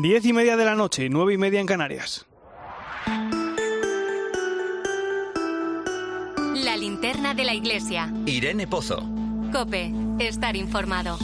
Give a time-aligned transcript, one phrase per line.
[0.00, 2.24] Diez y media de la noche, nueve y media en Canarias.
[6.54, 8.12] La linterna de la iglesia.
[8.24, 9.02] Irene Pozo.
[9.52, 11.18] Cope, estar informado.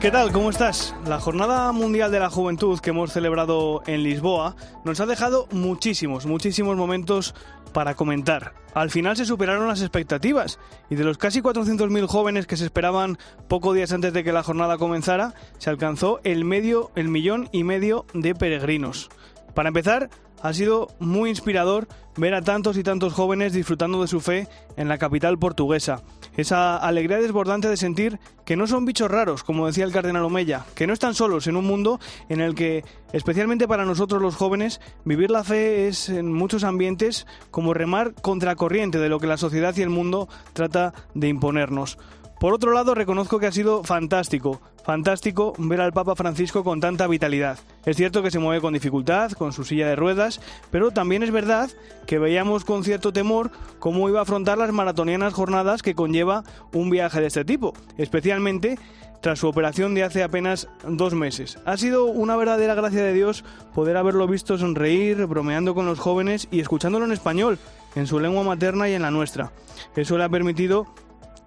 [0.00, 0.32] ¿Qué tal?
[0.32, 0.94] ¿Cómo estás?
[1.04, 6.24] La Jornada Mundial de la Juventud que hemos celebrado en Lisboa nos ha dejado muchísimos,
[6.24, 7.34] muchísimos momentos
[7.70, 8.54] para comentar.
[8.74, 10.58] Al final se superaron las expectativas
[10.88, 13.18] y de los casi 400.000 jóvenes que se esperaban
[13.48, 17.64] pocos días antes de que la jornada comenzara, se alcanzó el medio, el millón y
[17.64, 19.10] medio de peregrinos.
[19.54, 20.10] Para empezar,
[20.42, 24.88] ha sido muy inspirador ver a tantos y tantos jóvenes disfrutando de su fe en
[24.88, 26.02] la capital portuguesa.
[26.36, 30.64] Esa alegría desbordante de sentir que no son bichos raros, como decía el cardenal Omeya,
[30.74, 34.80] que no están solos en un mundo en el que, especialmente para nosotros los jóvenes,
[35.04, 39.76] vivir la fe es en muchos ambientes como remar contracorriente de lo que la sociedad
[39.76, 41.98] y el mundo trata de imponernos.
[42.40, 47.06] Por otro lado, reconozco que ha sido fantástico, fantástico ver al Papa Francisco con tanta
[47.06, 47.58] vitalidad.
[47.84, 51.32] Es cierto que se mueve con dificultad, con su silla de ruedas, pero también es
[51.32, 51.68] verdad
[52.06, 56.88] que veíamos con cierto temor cómo iba a afrontar las maratonianas jornadas que conlleva un
[56.88, 58.78] viaje de este tipo, especialmente
[59.20, 61.58] tras su operación de hace apenas dos meses.
[61.66, 66.48] Ha sido una verdadera gracia de Dios poder haberlo visto sonreír, bromeando con los jóvenes
[66.50, 67.58] y escuchándolo en español,
[67.96, 69.52] en su lengua materna y en la nuestra.
[69.94, 70.86] Eso le ha permitido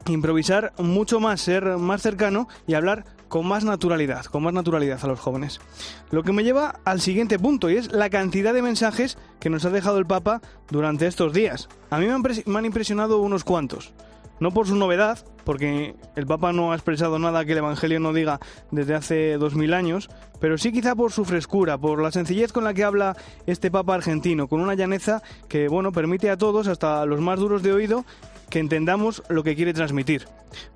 [0.07, 5.07] improvisar mucho más, ser más cercano y hablar con más naturalidad, con más naturalidad a
[5.07, 5.59] los jóvenes.
[6.11, 9.65] Lo que me lleva al siguiente punto y es la cantidad de mensajes que nos
[9.65, 11.67] ha dejado el Papa durante estos días.
[11.89, 13.91] A mí me han, impresionado unos cuantos.
[14.39, 18.13] No por su novedad, porque el Papa no ha expresado nada que el Evangelio no
[18.13, 20.09] diga desde hace dos mil años,
[20.39, 23.15] pero sí quizá por su frescura, por la sencillez con la que habla
[23.47, 27.63] este Papa argentino, con una llaneza que, bueno, permite a todos, hasta los más duros
[27.63, 28.05] de oído,
[28.49, 30.27] que entendamos lo que quiere transmitir.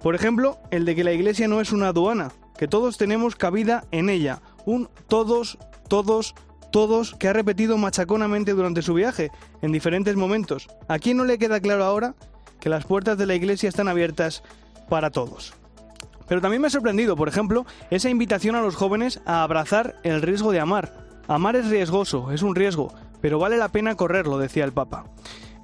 [0.01, 3.85] Por ejemplo, el de que la Iglesia no es una aduana, que todos tenemos cabida
[3.91, 5.57] en ella, un todos,
[5.87, 6.35] todos,
[6.71, 10.67] todos que ha repetido machaconamente durante su viaje, en diferentes momentos.
[10.87, 12.15] ¿A quién no le queda claro ahora
[12.59, 14.43] que las puertas de la Iglesia están abiertas
[14.89, 15.53] para todos?
[16.27, 20.21] Pero también me ha sorprendido, por ejemplo, esa invitación a los jóvenes a abrazar el
[20.21, 21.07] riesgo de amar.
[21.27, 25.05] Amar es riesgoso, es un riesgo, pero vale la pena correrlo, decía el Papa.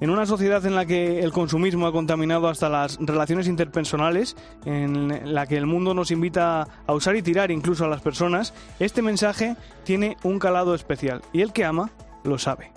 [0.01, 5.33] En una sociedad en la que el consumismo ha contaminado hasta las relaciones interpersonales, en
[5.33, 9.01] la que el mundo nos invita a usar y tirar incluso a las personas, este
[9.01, 11.91] mensaje tiene un calado especial y el que ama
[12.23, 12.71] lo sabe.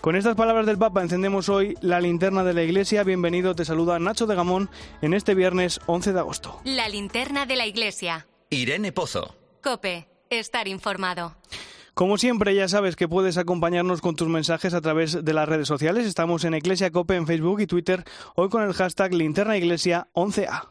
[0.00, 3.04] Con estas palabras del Papa encendemos hoy la linterna de la Iglesia.
[3.04, 4.68] Bienvenido, te saluda Nacho de Gamón
[5.00, 6.60] en este viernes 11 de agosto.
[6.64, 8.26] La linterna de la Iglesia.
[8.50, 9.34] Irene Pozo.
[9.62, 11.34] Cope, estar informado.
[11.94, 15.68] Como siempre, ya sabes que puedes acompañarnos con tus mensajes a través de las redes
[15.68, 16.08] sociales.
[16.08, 18.02] Estamos en Iglesia Cope en Facebook y Twitter,
[18.34, 20.70] hoy con el hashtag Linterna Iglesia 11A.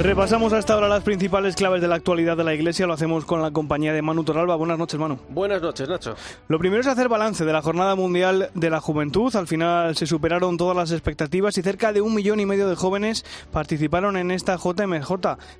[0.00, 2.86] Repasamos hasta ahora las principales claves de la actualidad de la Iglesia.
[2.86, 4.54] Lo hacemos con la compañía de Manu Torralba.
[4.54, 5.18] Buenas noches, Manu.
[5.28, 6.14] Buenas noches, Nacho.
[6.46, 9.34] Lo primero es hacer balance de la Jornada Mundial de la Juventud.
[9.34, 12.76] Al final se superaron todas las expectativas y cerca de un millón y medio de
[12.76, 15.10] jóvenes participaron en esta JMJ.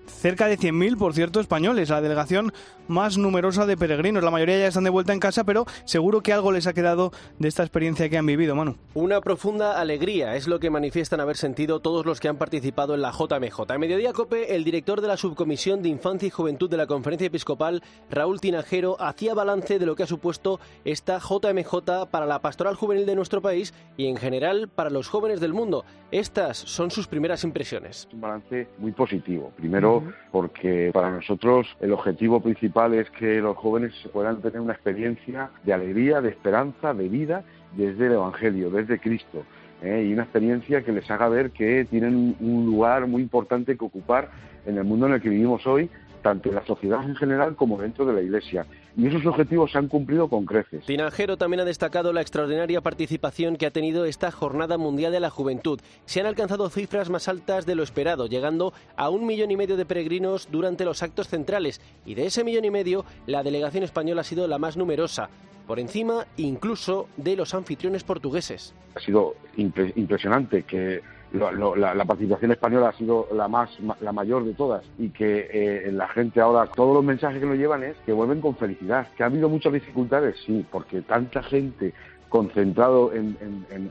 [0.06, 1.88] Cerca de 100.000, por cierto, españoles.
[1.88, 2.52] La delegación
[2.86, 4.22] más numerosa de peregrinos.
[4.22, 7.10] La mayoría ya están de vuelta en casa, pero seguro que algo les ha quedado
[7.40, 8.76] de esta experiencia que han vivido, Manu.
[8.94, 13.02] Una profunda alegría es lo que manifiestan haber sentido todos los que han participado en
[13.02, 13.78] la JMJ.
[13.78, 18.40] Mediodía el director de la Subcomisión de Infancia y Juventud de la Conferencia Episcopal, Raúl
[18.40, 23.16] Tinajero, hacía balance de lo que ha supuesto esta JMJ para la pastoral juvenil de
[23.16, 25.84] nuestro país y en general para los jóvenes del mundo.
[26.10, 28.08] Estas son sus primeras impresiones.
[28.12, 29.52] Un balance muy positivo.
[29.56, 35.50] Primero, porque para nosotros el objetivo principal es que los jóvenes puedan tener una experiencia
[35.64, 37.44] de alegría, de esperanza, de vida
[37.76, 39.44] desde el Evangelio, desde Cristo.
[39.82, 40.06] ¿Eh?
[40.08, 44.30] y una experiencia que les haga ver que tienen un lugar muy importante que ocupar
[44.66, 45.90] en el mundo en el que vivimos hoy,
[46.22, 48.66] tanto en la sociedad en general como dentro de la Iglesia.
[48.98, 50.84] Y esos objetivos se han cumplido con creces.
[50.84, 55.30] Tinajero también ha destacado la extraordinaria participación que ha tenido esta Jornada Mundial de la
[55.30, 55.80] Juventud.
[56.04, 59.76] Se han alcanzado cifras más altas de lo esperado, llegando a un millón y medio
[59.76, 61.80] de peregrinos durante los actos centrales.
[62.04, 65.30] Y de ese millón y medio, la delegación española ha sido la más numerosa
[65.68, 68.74] por encima incluso de los anfitriones portugueses.
[68.96, 71.02] Ha sido impresionante que
[71.32, 73.70] la, participación española ha sido la más
[74.00, 77.58] la mayor de todas y que eh, la gente ahora todos los mensajes que nos
[77.58, 81.92] llevan es que vuelven con felicidad que ha habido muchas dificultades sí porque tanta gente
[82.28, 83.36] concentrado en,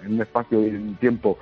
[0.07, 1.37] un espacio y en un tiempo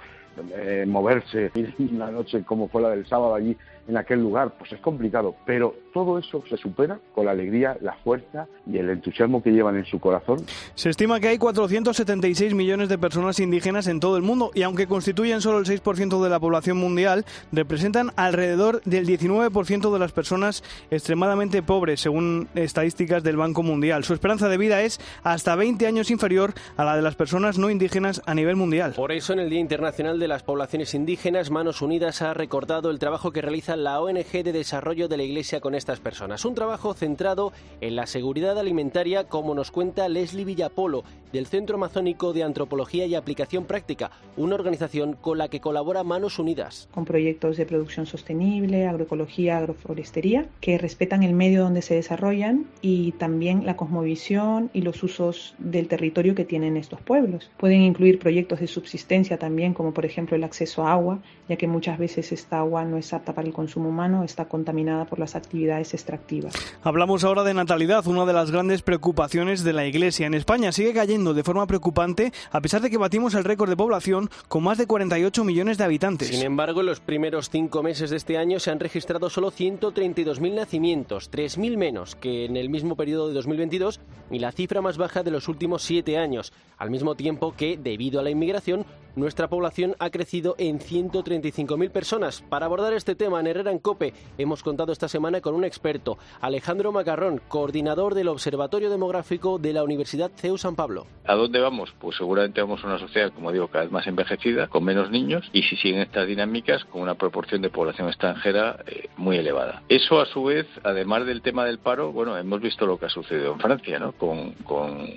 [0.55, 3.55] eh, moverse una noche como fue la del sábado allí
[3.87, 7.93] en aquel lugar, pues es complicado, pero todo eso se supera con la alegría, la
[7.93, 10.39] fuerza y el entusiasmo que llevan en su corazón.
[10.73, 14.87] Se estima que hay 476 millones de personas indígenas en todo el mundo y aunque
[14.87, 20.63] constituyen solo el 6% de la población mundial, representan alrededor del 19% de las personas
[20.89, 24.03] extremadamente pobres, según estadísticas del Banco Mundial.
[24.03, 27.69] Su esperanza de vida es hasta 20 años inferior a la de las personas no
[27.69, 28.93] indígenas a nivel mundial.
[28.95, 32.99] Por eso, en el Día Internacional de las Poblaciones Indígenas, Manos Unidas ha recordado el
[32.99, 36.45] trabajo que realiza la ONG de desarrollo de la Iglesia con estas personas.
[36.45, 37.51] Un trabajo centrado
[37.81, 41.03] en la seguridad alimentaria, como nos cuenta Leslie Villapolo,
[41.35, 46.39] del Centro Amazónico de Antropología y Aplicación Práctica, una organización con la que colabora Manos
[46.39, 46.87] Unidas.
[46.93, 53.11] Con proyectos de producción sostenible, agroecología, agroforestería, que respetan el medio donde se desarrollan y
[53.13, 57.51] también la cosmovisión y los usos del territorio que tienen estos pueblos.
[57.57, 61.67] Pueden incluir proyectos de subsistencia también, como por ejemplo el acceso a agua, ya que
[61.67, 65.17] muchas veces esta agua no es apta para el consumo consumo humano está contaminada por
[65.17, 66.53] las actividades extractivas.
[66.83, 70.27] Hablamos ahora de natalidad, una de las grandes preocupaciones de la Iglesia.
[70.27, 73.77] En España sigue cayendo de forma preocupante a pesar de que batimos el récord de
[73.77, 76.27] población con más de 48 millones de habitantes.
[76.27, 80.53] Sin embargo, en los primeros cinco meses de este año se han registrado solo 132.000
[80.53, 83.99] nacimientos, 3.000 menos que en el mismo periodo de 2022
[84.31, 88.19] y la cifra más baja de los últimos siete años, al mismo tiempo que, debido
[88.19, 88.85] a la inmigración,
[89.15, 92.41] nuestra población ha crecido en 135.000 personas.
[92.49, 96.17] Para abordar este tema en Herrera en Cope hemos contado esta semana con un experto,
[96.41, 101.07] Alejandro Macarrón, coordinador del Observatorio Demográfico de la Universidad CEU San Pablo.
[101.25, 101.93] ¿A dónde vamos?
[101.99, 105.49] Pues seguramente vamos a una sociedad, como digo, cada vez más envejecida, con menos niños
[105.53, 109.83] y si siguen estas dinámicas, con una proporción de población extranjera eh, muy elevada.
[109.89, 113.09] Eso a su vez, además del tema del paro, bueno, hemos visto lo que ha
[113.09, 114.11] sucedido en Francia, ¿no?
[114.13, 114.55] Con,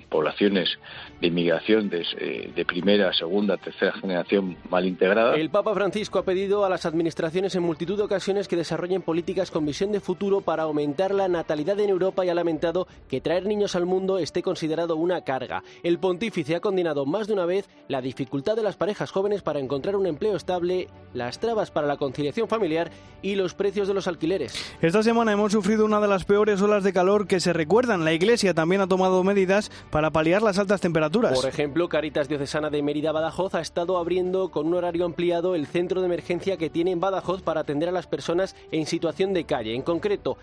[0.09, 0.79] poblaciones
[1.21, 5.35] de inmigración de, eh, de primera, segunda, tercera generación mal integrada.
[5.37, 9.51] El Papa Francisco ha pedido a las administraciones en multitud de ocasiones que desarrollen políticas
[9.51, 13.47] con visión de futuro para aumentar la natalidad en Europa y ha lamentado que traer
[13.47, 15.63] niños al mundo esté considerado una carga.
[15.83, 19.61] El pontífice ha condenado más de una vez la dificultad de las parejas jóvenes para
[19.61, 22.91] encontrar un empleo estable, las trabas para la conciliación familiar
[23.23, 24.55] y los precios de los alquileres.
[24.81, 28.05] Esta semana hemos sufrido una de las peores olas de calor que se recuerdan.
[28.05, 31.41] La Iglesia también ha tomado medidas para paliar las altas temperaturas.
[31.41, 35.67] Por ejemplo, Caritas Diocesana de Mérida Badajoz ha estado abriendo con un horario ampliado el
[35.67, 39.45] centro de emergencia que tiene en Badajoz para atender a las personas en situación de
[39.45, 39.75] calle.
[39.75, 40.37] En concreto,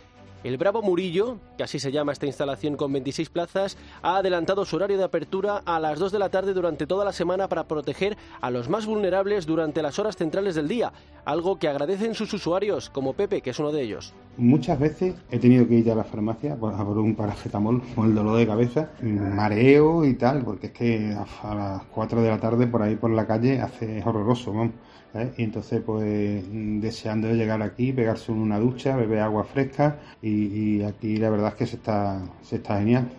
[0.44, 4.76] el Bravo Murillo, que así se llama esta instalación con 26 plazas, ha adelantado su
[4.76, 8.18] horario de apertura a las 2 de la tarde durante toda la semana para proteger
[8.42, 10.94] a los más vulnerables durante las horas centrales del día,
[11.26, 14.14] algo que agradecen sus usuarios, como Pepe, que es uno de ellos.
[14.38, 18.16] Muchas veces he tenido que ir a la farmacia a por un paracetamol por el
[18.16, 22.68] dolor de cabeza, mareo y tal, porque es que a las 4 de la tarde
[22.68, 24.74] por ahí por la calle hace horroroso, vamos.
[25.16, 25.34] ¿Eh?
[25.38, 31.30] Y entonces, pues, deseando llegar aquí, pegarse una ducha, beber agua fresca y, aquí la
[31.30, 33.10] verdad es que se está, se está genial.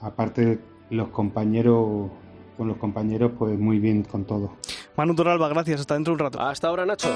[0.00, 0.58] Aparte,
[0.90, 2.10] los compañeros,
[2.56, 4.52] con los compañeros, pues muy bien con todo.
[4.96, 5.80] Manu Toralba, gracias.
[5.80, 6.40] Hasta dentro de un rato.
[6.40, 7.08] Hasta ahora, Nacho.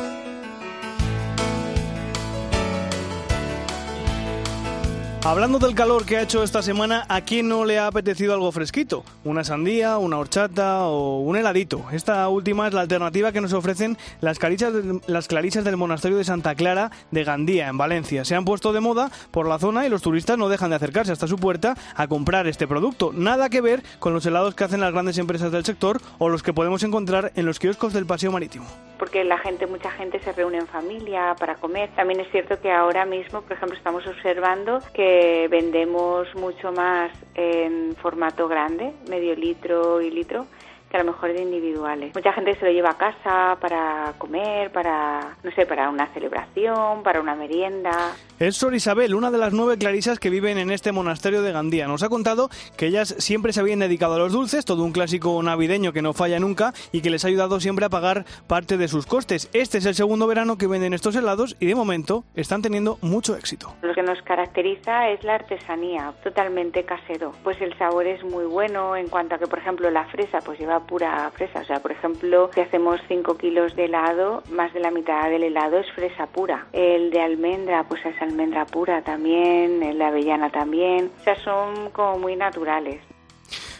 [5.24, 8.52] Hablando del calor que ha hecho esta semana, ¿a quién no le ha apetecido algo
[8.52, 9.04] fresquito?
[9.24, 11.84] Una sandía, una horchata o un heladito.
[11.92, 14.72] Esta última es la alternativa que nos ofrecen las clarisas,
[15.06, 18.24] las clarisas del monasterio de Santa Clara de Gandía, en Valencia.
[18.24, 21.12] Se han puesto de moda por la zona y los turistas no dejan de acercarse
[21.12, 23.10] hasta su puerta a comprar este producto.
[23.12, 26.44] Nada que ver con los helados que hacen las grandes empresas del sector o los
[26.44, 28.66] que podemos encontrar en los kioscos del Paseo Marítimo.
[28.98, 31.90] Porque la gente, mucha gente se reúne en familia para comer.
[31.96, 35.07] También es cierto que ahora mismo, por ejemplo, estamos observando que
[35.50, 40.46] vendemos mucho más en formato grande, medio litro y litro,
[40.90, 42.14] que a lo mejor de individuales.
[42.14, 47.02] Mucha gente se lo lleva a casa para comer, para, no sé, para una celebración,
[47.02, 47.92] para una merienda.
[48.40, 51.88] Es Sor Isabel, una de las nueve clarisas que viven en este monasterio de Gandía.
[51.88, 55.42] Nos ha contado que ellas siempre se habían dedicado a los dulces, todo un clásico
[55.42, 58.86] navideño que no falla nunca y que les ha ayudado siempre a pagar parte de
[58.86, 59.50] sus costes.
[59.54, 63.34] Este es el segundo verano que venden estos helados y de momento están teniendo mucho
[63.34, 63.74] éxito.
[63.82, 67.32] Lo que nos caracteriza es la artesanía, totalmente casero.
[67.42, 70.60] Pues el sabor es muy bueno en cuanto a que, por ejemplo, la fresa pues
[70.60, 71.62] lleva pura fresa.
[71.62, 75.42] O sea, por ejemplo, si hacemos 5 kilos de helado, más de la mitad del
[75.42, 76.68] helado es fresa pura.
[76.72, 81.10] El de almendra, pues es almendra pura también, el de avellana también.
[81.20, 83.00] O sea, son como muy naturales.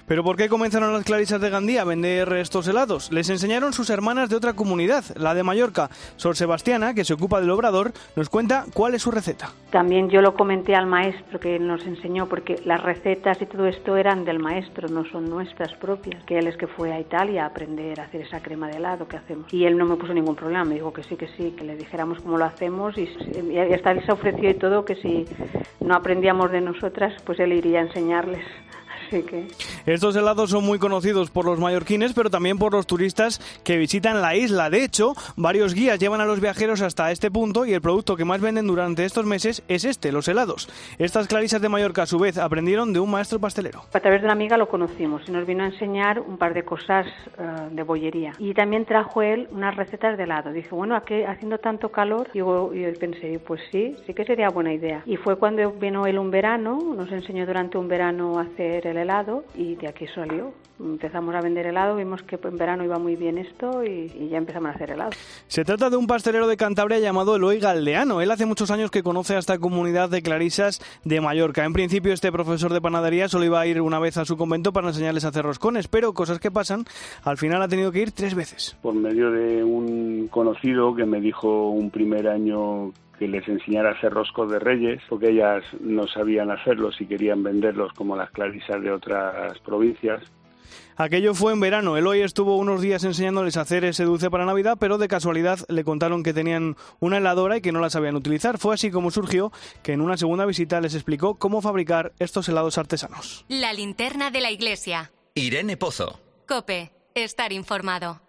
[0.09, 3.13] ¿Pero por qué comenzaron las clarisas de Gandía a vender estos helados?
[3.13, 5.91] Les enseñaron sus hermanas de otra comunidad, la de Mallorca.
[6.17, 9.51] Sor Sebastiana, que se ocupa del obrador, nos cuenta cuál es su receta.
[9.71, 13.99] También yo lo comenté al maestro que nos enseñó, porque las recetas y todo esto
[13.99, 17.49] eran del maestro, no son nuestras propias, que él es que fue a Italia a
[17.49, 19.53] aprender a hacer esa crema de helado que hacemos.
[19.53, 21.77] Y él no me puso ningún problema, me dijo que sí, que sí, que le
[21.77, 23.11] dijéramos cómo lo hacemos y,
[23.51, 25.27] y hasta él se ofreció y todo que si
[25.81, 28.47] no aprendíamos de nosotras, pues él iría a enseñarles.
[29.87, 34.21] Estos helados son muy conocidos por los mallorquines, pero también por los turistas que visitan
[34.21, 34.71] la isla.
[34.71, 38.25] De hecho, varios guías llevan a los viajeros hasta este punto y el producto que
[38.25, 40.69] más venden durante estos meses es este, los helados.
[40.99, 43.83] Estas clarisas de Mallorca, a su vez, aprendieron de un maestro pastelero.
[43.93, 46.65] A través de una amiga lo conocimos y nos vino a enseñar un par de
[46.65, 47.07] cosas
[47.39, 48.33] uh, de bollería.
[48.39, 50.53] Y también trajo él unas recetas de helado.
[50.53, 54.49] Dije, bueno, aquí haciendo tanto calor, y yo, yo pensé, pues sí, sí que sería
[54.51, 55.03] buena idea.
[55.07, 58.98] Y fue cuando vino él un verano, nos enseñó durante un verano a hacer el
[58.99, 60.53] helado y de aquí salió.
[60.81, 64.71] Empezamos a vender helado, vimos que en verano iba muy bien esto y, ya empezamos
[64.71, 65.11] a hacer helado.
[65.49, 68.21] Se trata de un pastelero de Cantabria llamado Eloy Galdeano.
[68.21, 71.65] Él hace muchos años que conoce a esta comunidad de clarisas de Mallorca.
[71.65, 74.73] En principio este profesor de panadería solo iba a ir una vez a su convento
[74.73, 76.85] para enseñarles a hacer roscones, pero cosas que pasan,
[77.25, 78.77] al final ha tenido que ir tres veces.
[78.81, 83.93] Por medio de un conocido que me dijo un primer año que les enseñara a
[83.93, 88.83] hacer roscos de reyes, porque ellas no sabían hacerlos y querían venderlos como las clarisas
[88.83, 90.23] de otras provincias.
[90.97, 91.97] Aquello fue en verano.
[91.97, 95.85] Eloy estuvo unos días enseñándoles a hacer ese dulce para Navidad, pero de casualidad le
[95.85, 98.59] contaron que tenían una heladora y que no la sabían utilizar.
[98.59, 102.79] Fue así como surgió que en una segunda visita les explicó cómo fabricar estos helados
[102.79, 103.45] artesanos.
[103.49, 105.13] La linterna de la iglesia.
[105.35, 106.21] Irene Pozo.
[106.47, 106.91] Cope.
[107.15, 108.21] Estar informado.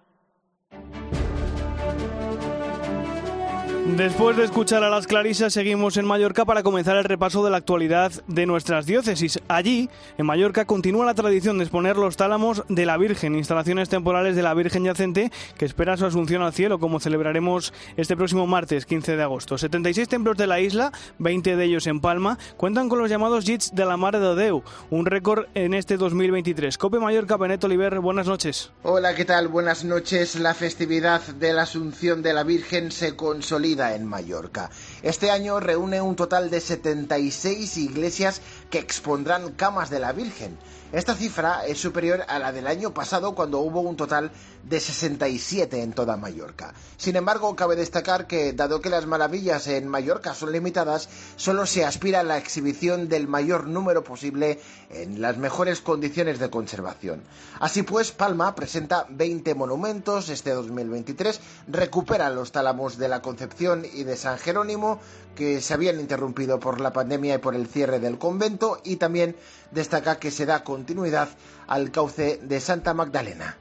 [3.98, 7.58] Después de escuchar a las Clarisas, seguimos en Mallorca para comenzar el repaso de la
[7.58, 9.40] actualidad de nuestras diócesis.
[9.48, 14.36] Allí, en Mallorca, continúa la tradición de exponer los tálamos de la Virgen, instalaciones temporales
[14.36, 18.86] de la Virgen yacente que espera su asunción al cielo, como celebraremos este próximo martes
[18.86, 19.58] 15 de agosto.
[19.58, 23.74] 76 templos de la isla, 20 de ellos en Palma, cuentan con los llamados Jits
[23.74, 26.78] de la Mare de Deu, un récord en este 2023.
[26.78, 28.72] Cope Mallorca, Beneto Oliver, buenas noches.
[28.84, 29.48] Hola, ¿qué tal?
[29.48, 30.36] Buenas noches.
[30.36, 34.70] La festividad de la Asunción de la Virgen se consolida en Mallorca.
[35.02, 40.58] Este año reúne un total de 76 iglesias que expondrán camas de la Virgen.
[40.92, 44.32] Esta cifra es superior a la del año pasado cuando hubo un total
[44.64, 46.74] de 67 en toda Mallorca.
[46.98, 51.86] Sin embargo, cabe destacar que, dado que las maravillas en Mallorca son limitadas, solo se
[51.86, 57.22] aspira a la exhibición del mayor número posible en las mejores condiciones de conservación.
[57.60, 64.06] Así pues, Palma presenta 20 monumentos este 2023, recupera los tálamos de la Concepción y
[64.06, 65.00] de San Jerónimo,
[65.36, 69.36] que se habían interrumpido por la pandemia y por el cierre del convento, y también
[69.72, 71.28] destaca que se da continuidad
[71.68, 73.58] al cauce de Santa Magdalena.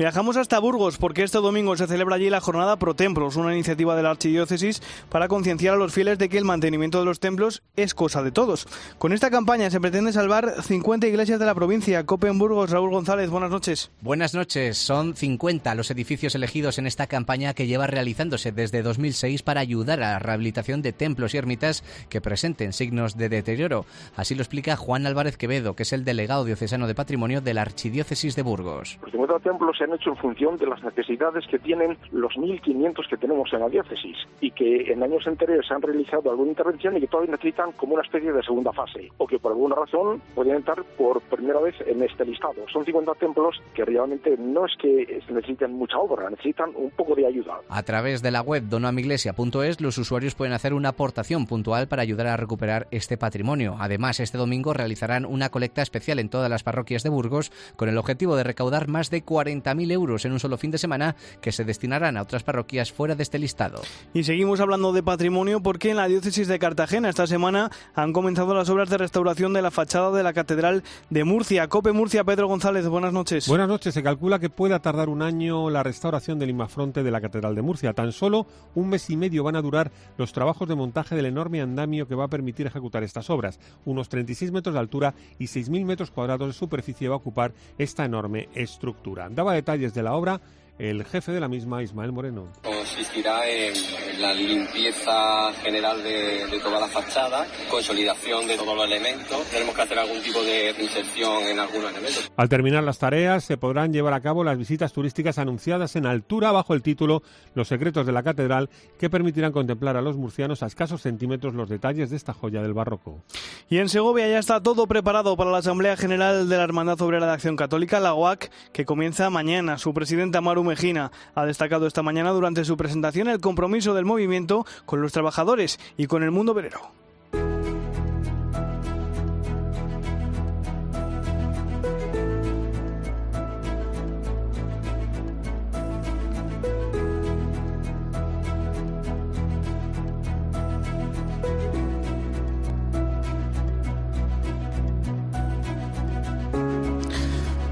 [0.00, 3.94] Viajamos hasta Burgos porque este domingo se celebra allí la Jornada Pro Templos, una iniciativa
[3.94, 4.80] de la Archidiócesis
[5.10, 8.32] para concienciar a los fieles de que el mantenimiento de los templos es cosa de
[8.32, 8.66] todos.
[8.96, 12.06] Con esta campaña se pretende salvar 50 iglesias de la provincia.
[12.06, 13.90] Copen Burgos, Raúl González, buenas noches.
[14.00, 14.78] Buenas noches.
[14.78, 20.02] Son 50 los edificios elegidos en esta campaña que lleva realizándose desde 2006 para ayudar
[20.02, 23.84] a la rehabilitación de templos y ermitas que presenten signos de deterioro.
[24.16, 27.60] Así lo explica Juan Álvarez Quevedo, que es el delegado diocesano de patrimonio de la
[27.60, 28.98] Archidiócesis de Burgos.
[29.02, 33.08] Los 50 templos se han hecho en función de las necesidades que tienen los 1.500
[33.08, 37.00] que tenemos en la diócesis y que en años anteriores han realizado alguna intervención y
[37.00, 40.56] que todavía necesitan como una especie de segunda fase o que por alguna razón pueden
[40.56, 42.64] entrar por primera vez en este listado.
[42.72, 47.26] Son 50 templos que realmente no es que necesiten mucha obra, necesitan un poco de
[47.26, 47.60] ayuda.
[47.68, 52.28] A través de la web donamiglesia.es los usuarios pueden hacer una aportación puntual para ayudar
[52.28, 53.76] a recuperar este patrimonio.
[53.78, 57.98] Además, este domingo realizarán una colecta especial en todas las parroquias de Burgos con el
[57.98, 61.64] objetivo de recaudar más de 40.000 euros en un solo fin de semana que se
[61.64, 63.80] destinarán a otras parroquias fuera de este listado.
[64.12, 68.54] Y seguimos hablando de patrimonio porque en la diócesis de Cartagena esta semana han comenzado
[68.54, 71.68] las obras de restauración de la fachada de la Catedral de Murcia.
[71.68, 73.46] Cope Murcia, Pedro González, buenas noches.
[73.46, 73.94] Buenas noches.
[73.94, 77.62] Se calcula que pueda tardar un año la restauración del imafronte de la Catedral de
[77.62, 77.92] Murcia.
[77.92, 81.60] Tan solo un mes y medio van a durar los trabajos de montaje del enorme
[81.60, 83.60] andamio que va a permitir ejecutar estas obras.
[83.84, 88.04] Unos 36 metros de altura y 6.000 metros cuadrados de superficie va a ocupar esta
[88.04, 89.28] enorme estructura.
[89.30, 90.40] Daba detalles de la obra
[90.80, 92.48] el jefe de la misma, Ismael Moreno.
[92.62, 93.74] Consistirá en
[94.18, 99.42] la limpieza general de, de toda la fachada, consolidación de todos los elementos.
[99.50, 102.32] Tenemos que hacer algún tipo de inserción en algunos elementos.
[102.34, 106.50] Al terminar las tareas, se podrán llevar a cabo las visitas turísticas anunciadas en altura
[106.50, 107.22] bajo el título
[107.54, 111.68] Los secretos de la catedral, que permitirán contemplar a los murcianos a escasos centímetros los
[111.68, 113.22] detalles de esta joya del barroco.
[113.68, 117.26] Y en Segovia ya está todo preparado para la Asamblea General de la Hermandad Obrera
[117.26, 119.76] de Acción Católica, la UAC, que comienza mañana.
[119.76, 124.64] Su presidenta Maru Mejina ha destacado esta mañana durante su presentación el compromiso del movimiento
[124.86, 126.99] con los trabajadores y con el mundo obrero.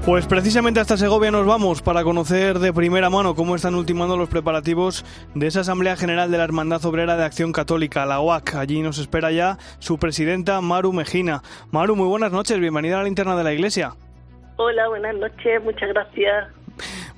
[0.09, 4.27] Pues precisamente hasta Segovia nos vamos para conocer de primera mano cómo están ultimando los
[4.27, 8.55] preparativos de esa Asamblea General de la Hermandad Obrera de Acción Católica, la UAC.
[8.55, 11.43] Allí nos espera ya su presidenta Maru Mejina.
[11.71, 13.91] Maru, muy buenas noches, bienvenida a la linterna de la Iglesia.
[14.55, 16.47] Hola, buenas noches, muchas gracias.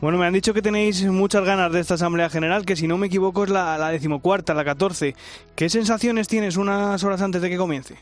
[0.02, 2.98] Bueno, me han dicho que tenéis muchas ganas de esta Asamblea General, que si no
[2.98, 5.16] me equivoco es la, la decimocuarta, la catorce.
[5.56, 7.96] ¿Qué sensaciones tienes unas horas antes de que comience?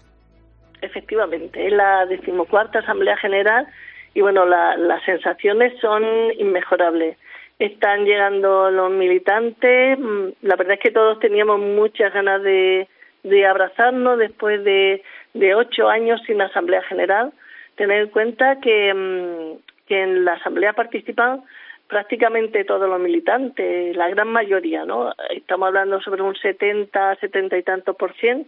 [0.81, 3.67] Efectivamente, es la decimocuarta Asamblea General
[4.13, 6.03] y bueno, la, las sensaciones son
[6.37, 7.17] inmejorables.
[7.59, 12.87] Están llegando los militantes, mm, la verdad es que todos teníamos muchas ganas de,
[13.23, 17.31] de abrazarnos después de, de ocho años sin Asamblea General.
[17.75, 21.41] Tener en cuenta que, mm, en la Asamblea participan
[21.87, 25.11] prácticamente todos los militantes, la gran mayoría, ¿no?
[25.31, 28.45] Estamos hablando sobre un 70, 70 y tantos por cien.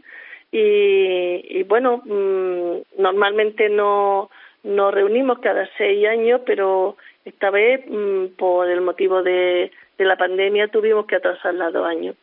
[0.52, 4.30] Y, y bueno, mmm, normalmente no,
[4.64, 10.18] nos reunimos cada seis años, pero esta vez, mmm, por el motivo de, de la
[10.18, 12.16] pandemia, tuvimos que atrasarla dos años.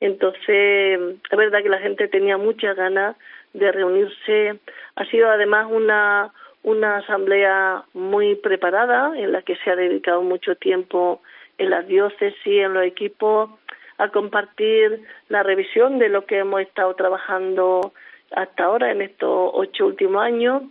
[0.00, 0.98] Entonces,
[1.30, 3.16] es verdad que la gente tenía muchas ganas
[3.52, 4.58] de reunirse.
[4.96, 6.32] Ha sido además una,
[6.62, 11.22] una asamblea muy preparada en la que se ha dedicado mucho tiempo
[11.58, 13.50] en las diócesis, en los equipos,
[13.98, 17.92] a compartir la revisión de lo que hemos estado trabajando
[18.32, 20.62] hasta ahora en estos ocho últimos años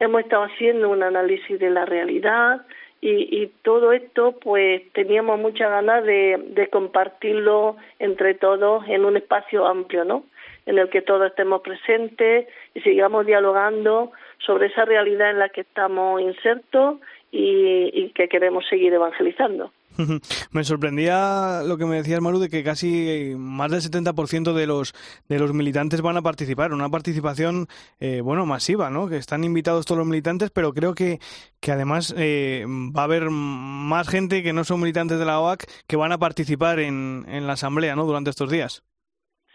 [0.00, 2.62] hemos estado haciendo un análisis de la realidad
[3.00, 9.66] y, y todo esto pues teníamos muchas ganas de, compartirlo entre todos en un espacio
[9.66, 10.24] amplio, ¿no?
[10.66, 15.62] En el que todos estemos presentes y sigamos dialogando sobre esa realidad en la que
[15.62, 16.98] estamos insertos
[17.30, 19.72] y, y que queremos seguir evangelizando.
[20.52, 24.94] me sorprendía lo que me decías, Maru, de que casi más del 70% de los,
[25.28, 26.72] de los militantes van a participar.
[26.72, 27.66] Una participación,
[28.00, 29.08] eh, bueno, masiva, ¿no?
[29.08, 31.18] Que están invitados todos los militantes, pero creo que,
[31.60, 35.64] que además eh, va a haber más gente que no son militantes de la OAC
[35.86, 38.04] que van a participar en, en la asamblea, ¿no?
[38.04, 38.84] Durante estos días.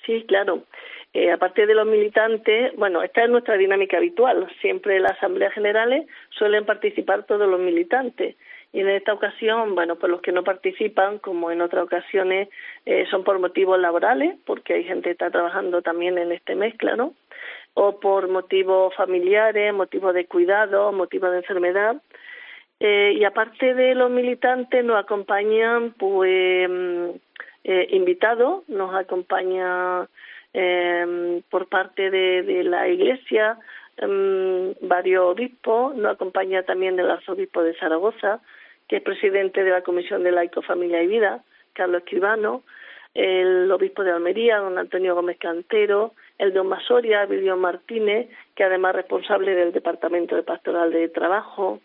[0.05, 0.65] Sí, claro.
[1.13, 4.47] Eh, aparte de los militantes, bueno, esta es nuestra dinámica habitual.
[4.61, 8.35] Siempre en las asambleas generales suelen participar todos los militantes.
[8.73, 12.49] Y en esta ocasión, bueno, pues los que no participan, como en otras ocasiones,
[12.85, 16.95] eh, son por motivos laborales, porque hay gente que está trabajando también en este mezcla,
[16.95, 17.13] ¿no?
[17.75, 21.97] O por motivos familiares, motivos de cuidado, motivos de enfermedad.
[22.79, 26.69] Eh, y aparte de los militantes, nos acompañan, pues,
[27.63, 30.07] eh, invitados, nos acompaña
[30.53, 33.57] eh, por parte de, de la Iglesia,
[34.01, 38.41] um, varios obispos, nos acompaña también el arzobispo de Zaragoza,
[38.87, 41.43] que es presidente de la Comisión de Laico, Familia y Vida,
[41.73, 42.63] Carlos Escribano,
[43.13, 48.91] el obispo de Almería, don Antonio Gómez Cantero, el don Masoria, Vilio Martínez, que además
[48.91, 51.79] es responsable del Departamento de Pastoral de Trabajo.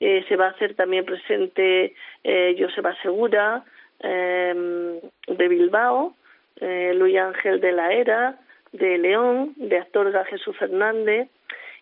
[0.00, 3.64] Eh, se va a hacer también presente eh, Joseba Segura,
[4.00, 6.14] eh, de Bilbao,
[6.60, 8.38] eh, Luis Ángel de la Era,
[8.72, 11.28] de León, de Astorga Jesús Fernández,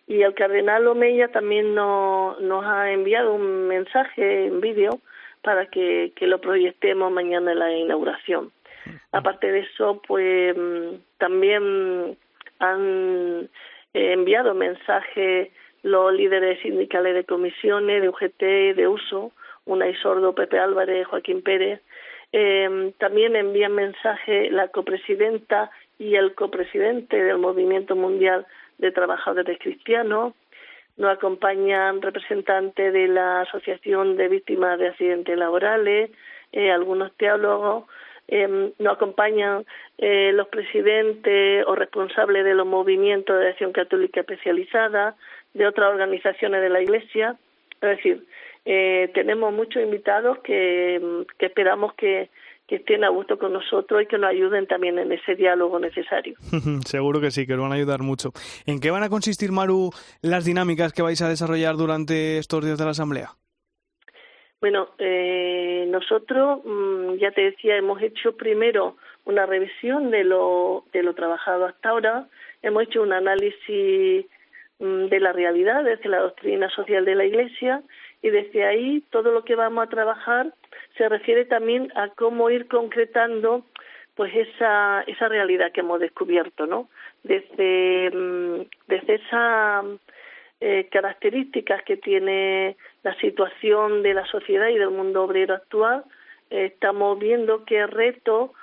[0.07, 4.99] y el cardenal Omeya también no, nos ha enviado un mensaje en vídeo
[5.41, 8.51] para que, que lo proyectemos mañana en la inauguración.
[9.11, 10.55] Aparte de eso, pues
[11.17, 12.17] también
[12.59, 13.49] han
[13.93, 15.49] enviado mensajes
[15.83, 19.31] los líderes sindicales de comisiones, de UGT, de USO,
[19.65, 21.81] Unai Sordo, Pepe Álvarez, Joaquín Pérez.
[22.31, 28.45] Eh, también envían mensaje la copresidenta y el copresidente del Movimiento Mundial
[28.77, 30.33] de Trabajadores Cristianos.
[30.97, 36.11] Nos acompañan representantes de la Asociación de Víctimas de Accidentes Laborales,
[36.51, 37.85] eh, algunos teólogos,
[38.27, 39.65] eh, nos acompañan
[39.97, 45.15] eh, los presidentes o responsables de los movimientos de acción católica especializada,
[45.53, 47.35] de otras organizaciones de la Iglesia.
[47.81, 48.25] Es decir,
[48.65, 52.29] eh, tenemos muchos invitados que, que esperamos que,
[52.67, 56.35] que estén a gusto con nosotros y que nos ayuden también en ese diálogo necesario.
[56.85, 58.31] Seguro que sí, que nos van a ayudar mucho.
[58.65, 62.77] ¿En qué van a consistir, Maru, las dinámicas que vais a desarrollar durante estos días
[62.77, 63.29] de la Asamblea?
[64.61, 71.03] Bueno, eh, nosotros, mm, ya te decía, hemos hecho primero una revisión de lo, de
[71.03, 72.27] lo trabajado hasta ahora,
[72.63, 74.25] hemos hecho un análisis
[74.79, 77.83] mm, de la realidad desde la doctrina social de la Iglesia
[78.25, 80.51] y desde ahí todo lo que vamos a trabajar
[80.97, 83.63] se refiere también a cómo ir concretando
[84.15, 86.89] pues esa, esa realidad que hemos descubierto, ¿no?
[87.21, 89.85] Desde, mm, desde esas
[90.59, 96.03] eh, características que tiene la situación de la sociedad y del mundo obrero actual,
[96.49, 98.53] eh, estamos viendo qué reto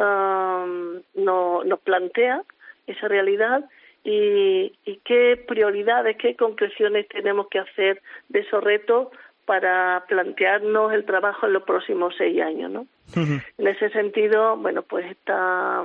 [0.00, 2.42] um, nos plantea
[2.88, 3.70] esa realidad
[4.04, 9.08] y, y qué prioridades, qué concreciones tenemos que hacer de esos retos
[9.44, 12.86] para plantearnos el trabajo en los próximos seis años, ¿no?
[13.14, 15.82] En ese sentido, bueno, pues está,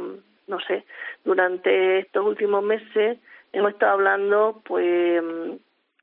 [0.48, 0.86] no sé,
[1.26, 3.18] durante estos últimos meses
[3.54, 5.24] hemos estado hablando, pues,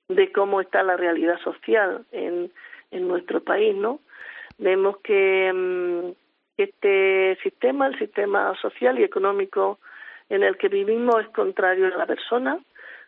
[0.08, 2.52] de cómo está la realidad social en,
[2.90, 4.00] en nuestro país, ¿no?
[4.58, 6.10] Vemos que mm,
[6.56, 9.78] este sistema, el sistema social y económico
[10.28, 12.58] en el que vivimos es contrario a la persona,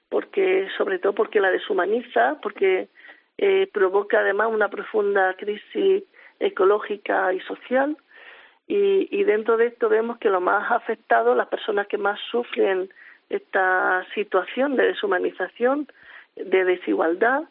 [0.08, 2.88] porque sobre todo porque la deshumaniza, porque
[3.38, 6.04] eh, provoca además una profunda crisis
[6.38, 7.96] ecológica y social.
[8.68, 12.90] Y, y dentro de esto vemos que lo más afectado, las personas que más sufren
[13.28, 15.88] esta situación de deshumanización,
[16.36, 17.42] de desigualdad,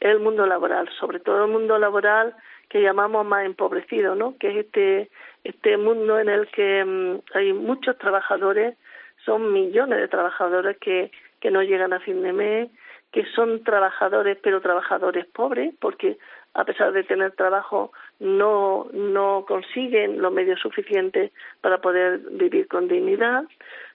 [0.00, 2.34] es el mundo laboral, sobre todo el mundo laboral
[2.68, 4.36] que llamamos más empobrecido, ¿no?
[4.38, 5.10] Que es este
[5.44, 8.76] este mundo en el que mm, hay muchos trabajadores,
[9.24, 12.70] son millones de trabajadores que que no llegan a fin de mes,
[13.10, 16.18] que son trabajadores, pero trabajadores pobres, porque
[16.54, 22.88] a pesar de tener trabajo no, no consiguen los medios suficientes para poder vivir con
[22.88, 23.44] dignidad.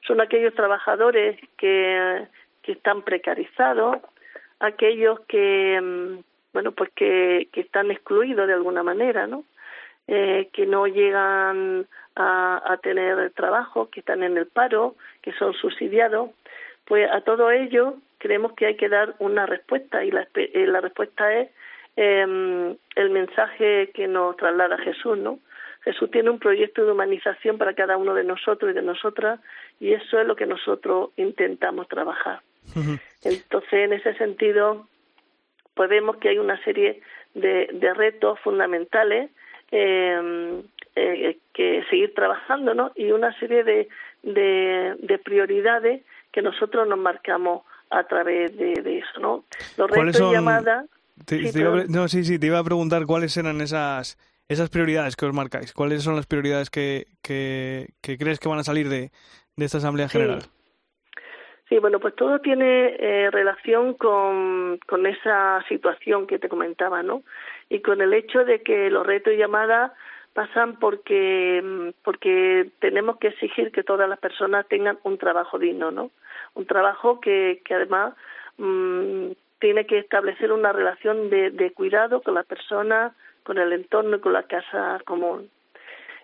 [0.06, 2.28] Son aquellos trabajadores que,
[2.62, 3.98] que están precarizados,
[4.60, 6.20] aquellos que, mm,
[6.54, 9.46] bueno, pues que, que están excluidos de alguna manera, ¿no?
[10.08, 15.54] Eh, que no llegan a, a tener trabajo, que están en el paro, que son
[15.54, 16.32] subsidiados.
[16.86, 20.82] Pues a todo ello creemos que hay que dar una respuesta y la, eh, la
[20.82, 21.50] respuesta es
[21.96, 25.40] eh, el mensaje que nos traslada Jesús, ¿no?
[25.84, 29.40] Jesús tiene un proyecto de humanización para cada uno de nosotros y de nosotras
[29.80, 32.42] y eso es lo que nosotros intentamos trabajar.
[33.24, 34.88] Entonces, en ese sentido,
[35.76, 37.02] pues vemos que hay una serie
[37.36, 39.30] de, de retos fundamentales
[39.72, 40.64] eh,
[40.96, 42.92] eh, que seguir trabajando, ¿no?
[42.96, 43.88] Y una serie de,
[44.24, 49.46] de, de prioridades que nosotros nos marcamos a través de, de eso, ¿no?
[49.78, 50.34] Los retos son...
[50.34, 50.86] llamadas...
[51.26, 54.70] Te, sí, te iba, no, sí, sí, te iba a preguntar cuáles eran esas esas
[54.70, 55.74] prioridades que os marcáis.
[55.74, 59.12] ¿Cuáles son las prioridades que, que, que crees que van a salir de,
[59.56, 60.42] de esta Asamblea General?
[60.42, 60.50] Sí.
[61.68, 67.24] Sí, bueno, pues todo tiene eh, relación con, con esa situación que te comentaba, ¿no?
[67.70, 69.92] Y con el hecho de que los retos y llamadas
[70.36, 76.12] pasan porque, porque tenemos que exigir que todas las personas tengan un trabajo digno, ¿no?
[76.56, 78.14] Un trabajo que, que además
[78.58, 84.18] mmm, tiene que establecer una relación de, de cuidado con la persona, con el entorno
[84.18, 85.50] y con la casa común.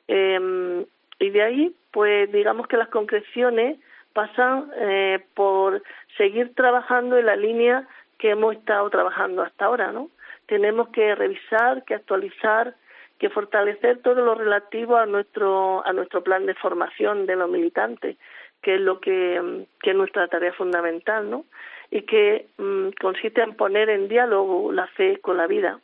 [0.10, 0.86] Eh,
[1.20, 3.80] y de ahí, pues digamos que las concreciones
[4.12, 5.82] pasan eh, por
[6.18, 10.10] seguir trabajando en la línea que hemos estado trabajando hasta ahora, ¿no?
[10.48, 12.76] Tenemos que revisar, que actualizar,
[13.22, 18.18] que fortalecer todo lo relativo a nuestro a nuestro plan de formación de los militantes,
[18.64, 19.40] que es lo que,
[19.80, 21.46] que es nuestra tarea fundamental, ¿no?
[21.92, 25.80] Y que mmm, consiste en poner en diálogo la fe con la vida.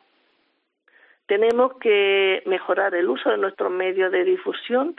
[1.28, 4.96] Tenemos que mejorar el uso de nuestros medios de difusión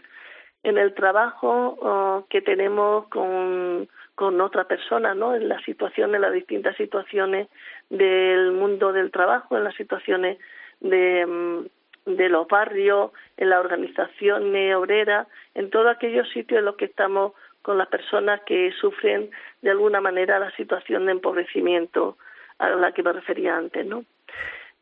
[0.63, 5.35] en el trabajo uh, que tenemos con, con otras personas, ¿no?
[5.35, 7.49] En las situaciones, las distintas situaciones
[7.91, 10.39] del mundo del trabajo, en las situaciones
[10.81, 11.69] de,
[12.17, 17.33] de los barrios, en las organizaciones obreras, en todos aquellos sitios en los que estamos
[17.63, 19.31] con las personas que sufren
[19.63, 22.17] de alguna manera la situación de empobrecimiento
[22.59, 24.05] a la que me refería antes, ¿no?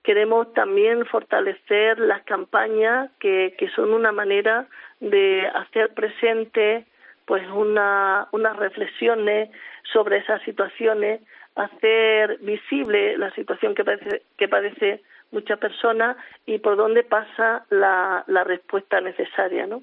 [0.03, 4.69] Queremos también fortalecer las campañas que, que son una manera
[5.01, 6.87] de hacer presente
[7.25, 9.51] pues una, unas reflexiones
[9.93, 11.21] sobre esas situaciones,
[11.57, 18.25] hacer visible la situación que padece, que padece muchas personas y por dónde pasa la,
[18.45, 19.83] respuesta necesaria, ¿no?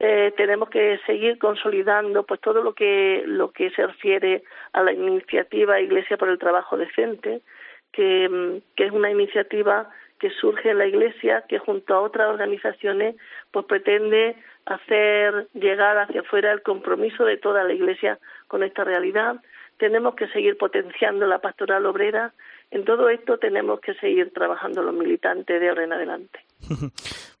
[0.00, 4.92] Eh, tenemos que seguir consolidando pues todo lo que lo que se refiere a la
[4.92, 7.42] iniciativa Iglesia por el Trabajo Decente,
[7.92, 13.16] que, que es una iniciativa que surge en la Iglesia, que junto a otras organizaciones,
[13.50, 19.36] pues pretende hacer llegar hacia afuera el compromiso de toda la Iglesia con esta realidad.
[19.76, 22.32] Tenemos que seguir potenciando la pastoral obrera.
[22.70, 26.40] En todo esto tenemos que seguir trabajando los militantes de ahora en adelante.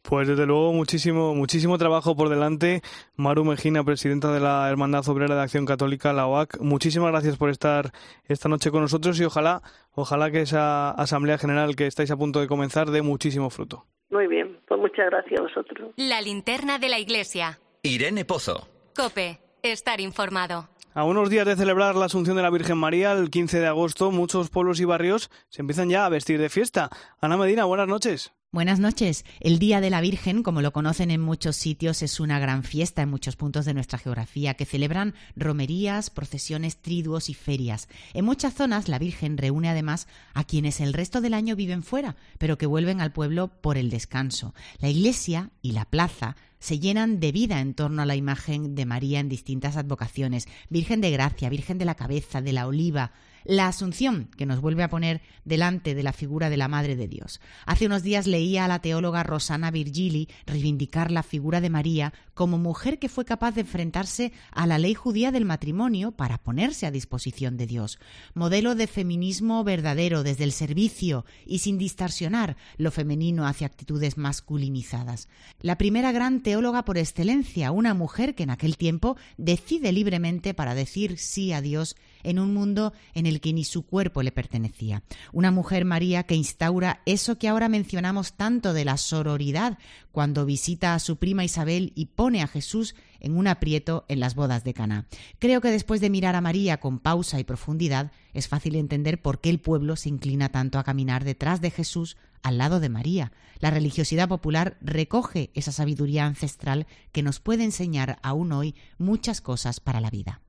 [0.06, 2.82] Pues desde luego muchísimo, muchísimo trabajo por delante.
[3.16, 7.48] Maru Mejina, presidenta de la Hermandad Obrera de Acción Católica, la OAC, muchísimas gracias por
[7.48, 7.90] estar
[8.28, 12.40] esta noche con nosotros y ojalá, ojalá que esa Asamblea General que estáis a punto
[12.40, 13.86] de comenzar dé muchísimo fruto.
[14.10, 15.92] Muy bien, pues muchas gracias a vosotros.
[15.96, 17.58] La linterna de la iglesia.
[17.82, 18.68] Irene Pozo.
[18.94, 20.68] Cope, estar informado.
[20.96, 24.12] A unos días de celebrar la Asunción de la Virgen María, el 15 de agosto,
[24.12, 26.88] muchos pueblos y barrios se empiezan ya a vestir de fiesta.
[27.20, 28.30] Ana Medina, buenas noches.
[28.52, 29.24] Buenas noches.
[29.40, 33.02] El Día de la Virgen, como lo conocen en muchos sitios, es una gran fiesta
[33.02, 37.88] en muchos puntos de nuestra geografía que celebran romerías, procesiones, triduos y ferias.
[38.12, 42.14] En muchas zonas la Virgen reúne además a quienes el resto del año viven fuera,
[42.38, 44.54] pero que vuelven al pueblo por el descanso.
[44.78, 48.86] La iglesia y la plaza se llenan de vida en torno a la imagen de
[48.86, 50.48] María en distintas advocaciones.
[50.70, 53.12] Virgen de Gracia, Virgen de la Cabeza, de la Oliva,
[53.44, 57.08] la Asunción, que nos vuelve a poner delante de la figura de la Madre de
[57.08, 57.40] Dios.
[57.66, 62.58] Hace unos días leía a la teóloga Rosana Virgili reivindicar la figura de María como
[62.58, 66.90] mujer que fue capaz de enfrentarse a la ley judía del matrimonio para ponerse a
[66.90, 67.98] disposición de Dios.
[68.34, 75.28] Modelo de feminismo verdadero desde el servicio y sin distorsionar lo femenino hacia actitudes masculinizadas.
[75.60, 80.74] La primera gran teóloga por excelencia, una mujer que en aquel tiempo decide libremente para
[80.74, 85.02] decir sí a Dios en un mundo en el que ni su cuerpo le pertenecía.
[85.32, 89.78] Una mujer María que instaura eso que ahora mencionamos tanto de la sororidad
[90.10, 94.34] cuando visita a su prima Isabel y pone a Jesús en un aprieto en las
[94.34, 95.06] bodas de Caná.
[95.38, 99.40] Creo que después de mirar a María con pausa y profundidad, es fácil entender por
[99.40, 103.32] qué el pueblo se inclina tanto a caminar detrás de Jesús al lado de María.
[103.58, 109.80] La religiosidad popular recoge esa sabiduría ancestral que nos puede enseñar aún hoy muchas cosas
[109.80, 110.42] para la vida.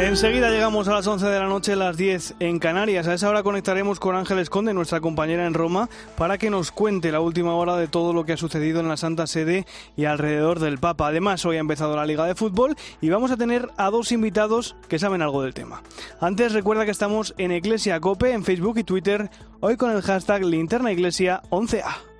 [0.00, 3.08] Enseguida llegamos a las 11 de la noche, las 10 en Canarias.
[3.08, 7.10] A esa hora conectaremos con Ángeles Conde, nuestra compañera en Roma, para que nos cuente
[7.10, 10.60] la última hora de todo lo que ha sucedido en la Santa Sede y alrededor
[10.60, 11.08] del Papa.
[11.08, 14.76] Además, hoy ha empezado la Liga de Fútbol y vamos a tener a dos invitados
[14.88, 15.82] que saben algo del tema.
[16.20, 20.44] Antes, recuerda que estamos en Iglesia Cope, en Facebook y Twitter, hoy con el hashtag
[20.44, 22.17] Linterna Iglesia 11A.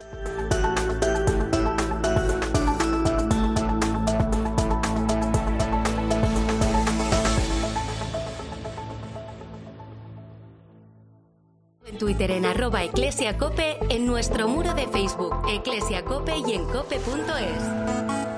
[11.99, 18.38] Twitter en arroba eclesiacope, en nuestro muro de Facebook, eclesiacope y en cope.es.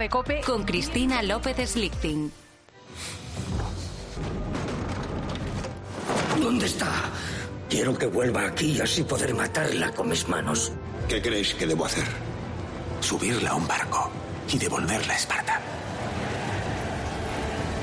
[0.01, 2.31] de Cope con Cristina López Slichting.
[6.41, 6.91] ¿Dónde está?
[7.69, 10.71] Quiero que vuelva aquí y así poder matarla con mis manos.
[11.07, 12.05] ¿Qué creéis que debo hacer?
[12.99, 14.09] Subirla a un barco
[14.51, 15.61] y devolverla a Esparta.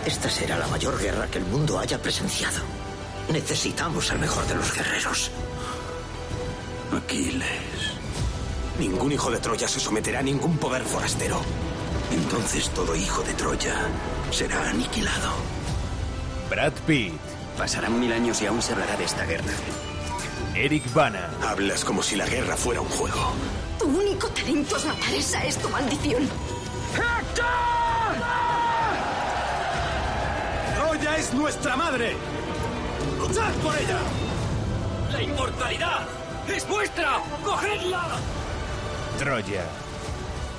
[0.04, 2.62] Esta será la mayor guerra que el mundo haya presenciado.
[3.30, 5.30] Necesitamos al mejor de los guerreros.
[6.96, 7.92] Aquiles.
[8.80, 11.40] Ningún hijo de Troya se someterá a ningún poder forastero.
[12.10, 13.76] Entonces todo hijo de Troya
[14.30, 15.32] será aniquilado.
[16.50, 17.14] Brad Pitt,
[17.58, 19.52] Pasarán mil años y aún se hablará de esta guerra.
[20.54, 23.32] Eric Bana, Hablas como si la guerra fuera un juego.
[23.80, 26.28] Tu único talento es matar, esa es tu maldición.
[30.76, 32.16] ¡Troya es nuestra madre!
[33.18, 33.98] ¡Luchad por ella!
[35.12, 36.06] ¡La inmortalidad
[36.48, 37.20] es vuestra!
[37.44, 38.06] ¡Cogedla!
[39.18, 39.64] Troya.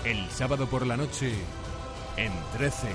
[0.10, 1.32] El sábado por la noche
[2.17, 2.88] en 13.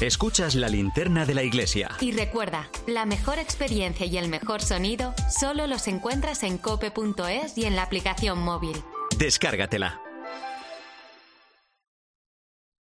[0.00, 1.90] Escuchas la linterna de la iglesia.
[2.00, 7.64] Y recuerda, la mejor experiencia y el mejor sonido solo los encuentras en cope.es y
[7.64, 8.80] en la aplicación móvil.
[9.18, 10.03] Descárgatela.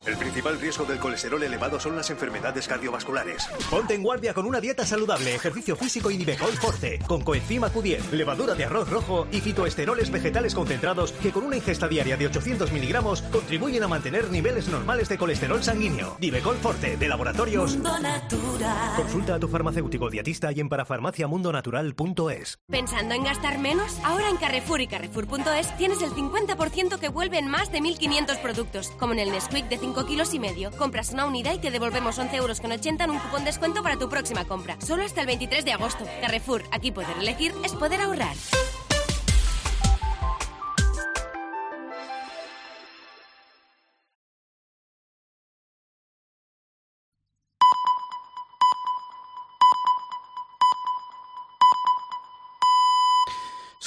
[0.07, 3.45] El principal riesgo del colesterol elevado son las enfermedades cardiovasculares.
[3.69, 8.11] Ponte en guardia con una dieta saludable, ejercicio físico y Nivecol Forte, con coenzima Q10,
[8.11, 12.71] levadura de arroz rojo y fitoesteroles vegetales concentrados que con una ingesta diaria de 800
[12.71, 16.15] miligramos contribuyen a mantener niveles normales de colesterol sanguíneo.
[16.21, 17.73] Nivecol Forte, de laboratorios.
[17.73, 18.95] Mundo Natural.
[18.95, 22.59] Consulta a tu farmacéutico dietista y en parafarmaciamundonatural.es.
[22.69, 23.99] ¿Pensando en gastar menos?
[24.05, 28.91] Ahora en Carrefour y Carrefour.es tienes el 50% que vuelve en más de 1.500 productos,
[28.91, 30.71] como en el Nesquik de 5 kilos y medio.
[30.71, 33.97] Compras una unidad y te devolvemos 11 euros con 80 en un cupón descuento para
[33.97, 34.79] tu próxima compra.
[34.81, 36.05] Solo hasta el 23 de agosto.
[36.21, 38.35] Carrefour, aquí poder elegir es poder ahorrar.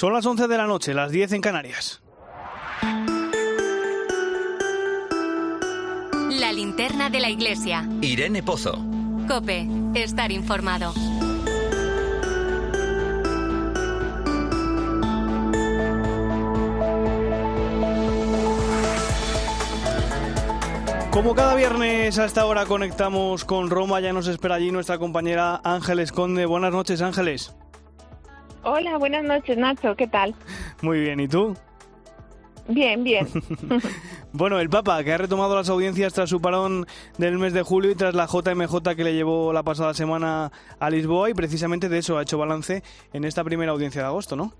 [0.01, 2.01] Son las 11 de la noche, las 10 en Canarias.
[6.61, 7.89] La linterna de la iglesia.
[8.01, 8.77] Irene Pozo.
[9.27, 10.93] Cope, estar informado.
[21.09, 25.59] Como cada viernes a esta hora conectamos con Roma, ya nos espera allí nuestra compañera
[25.63, 26.45] Ángeles Conde.
[26.45, 27.55] Buenas noches, Ángeles.
[28.61, 29.95] Hola, buenas noches, Nacho.
[29.95, 30.35] ¿Qué tal?
[30.83, 31.57] Muy bien, ¿y tú?
[32.67, 33.27] Bien, bien.
[34.33, 37.91] bueno, el Papa, que ha retomado las audiencias tras su parón del mes de julio
[37.91, 41.97] y tras la JMJ que le llevó la pasada semana a Lisboa y precisamente de
[41.97, 44.53] eso ha hecho balance en esta primera audiencia de agosto, ¿no?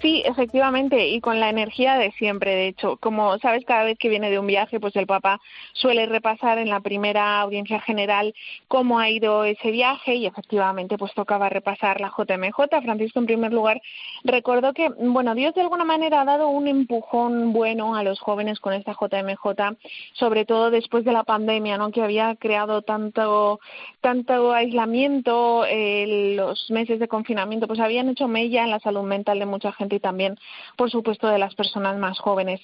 [0.00, 2.54] Sí, efectivamente, y con la energía de siempre.
[2.54, 5.40] De hecho, como sabes, cada vez que viene de un viaje, pues el Papa
[5.74, 8.34] suele repasar en la primera audiencia general
[8.66, 12.80] cómo ha ido ese viaje y efectivamente, pues tocaba repasar la JMJ.
[12.82, 13.82] Francisco, en primer lugar,
[14.24, 18.58] recordó que, bueno, Dios de alguna manera ha dado un empujón bueno a los jóvenes
[18.58, 19.76] con esta JMJ,
[20.14, 21.90] sobre todo después de la pandemia, ¿no?
[21.90, 23.60] Que había creado tanto,
[24.00, 29.38] tanto aislamiento, eh, los meses de confinamiento, pues habían hecho mella en la salud mental
[29.38, 30.38] de mucha gente y también,
[30.76, 32.60] por supuesto, de las personas más jóvenes.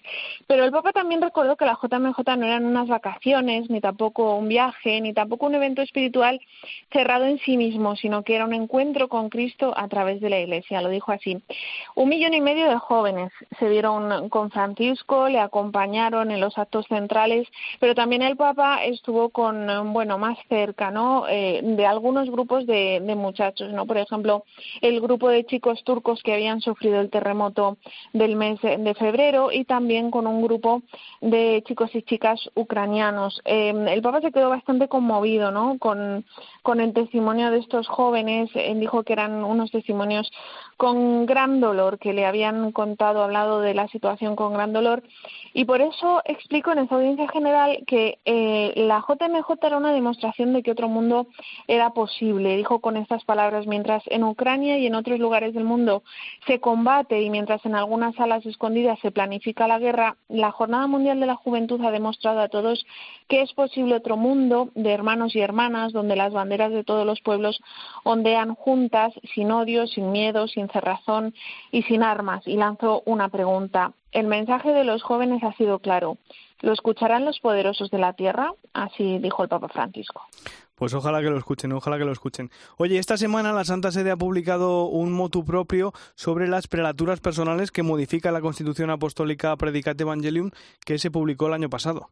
[0.47, 4.49] Pero el Papa también recordó que la JMJ no eran unas vacaciones, ni tampoco un
[4.49, 6.41] viaje, ni tampoco un evento espiritual
[6.93, 10.41] cerrado en sí mismo, sino que era un encuentro con Cristo a través de la
[10.41, 10.83] Iglesia.
[10.83, 11.43] Lo dijo así.
[11.95, 16.87] Un millón y medio de jóvenes se vieron con Francisco, le acompañaron en los actos
[16.89, 17.49] centrales,
[17.81, 21.27] pero también el Papa estuvo con, bueno, más cerca, ¿no?
[21.29, 23.87] Eh, de algunos grupos de, de muchachos, ¿no?
[23.87, 24.45] Por ejemplo,
[24.81, 27.79] el grupo de chicos turcos que habían sufrido el terremoto
[28.13, 30.83] del mes de febrero y también con un grupo
[31.23, 33.41] de chicos y chicas ucranianos.
[33.47, 35.79] Eh, el Papa se quedó bastante conmovido ¿no?
[35.79, 36.27] con,
[36.63, 38.51] con el testimonio de estos jóvenes.
[38.55, 40.31] Él dijo que eran unos testimonios
[40.77, 45.03] con gran dolor, que le habían contado, hablado de la situación con gran dolor.
[45.55, 50.53] Y por eso explico en esta audiencia general que eh, la JMJ era una demostración
[50.53, 51.29] de que otro mundo
[51.67, 52.59] era posible.
[52.59, 56.03] Dijo con estas palabras, mientras en Ucrania y en otros lugares del mundo
[56.47, 61.21] se combate y mientras en algunas salas escondidas se planifica la guerra, la Jornada Mundial
[61.21, 62.85] de la Juventud ha demostrado a todos
[63.29, 67.21] que es posible otro mundo de hermanos y hermanas donde las banderas de todos los
[67.21, 67.61] pueblos
[68.05, 71.35] ondean juntas, sin odio, sin miedo, sin cerrazón
[71.71, 72.47] y sin armas.
[72.47, 73.93] Y lanzó una pregunta.
[74.13, 76.19] El mensaje de los jóvenes ha sido claro.
[76.61, 78.53] ¿Lo escucharán los poderosos de la tierra?
[78.73, 80.23] Así dijo el Papa Francisco.
[80.77, 82.51] Pues ojalá que lo escuchen, ojalá que lo escuchen.
[82.77, 87.73] Oye, esta semana la Santa Sede ha publicado un motu propio sobre las prelaturas personales
[87.73, 90.51] que modifica la Constitución Apostólica Predicate Evangelium
[90.85, 92.11] que se publicó el año pasado.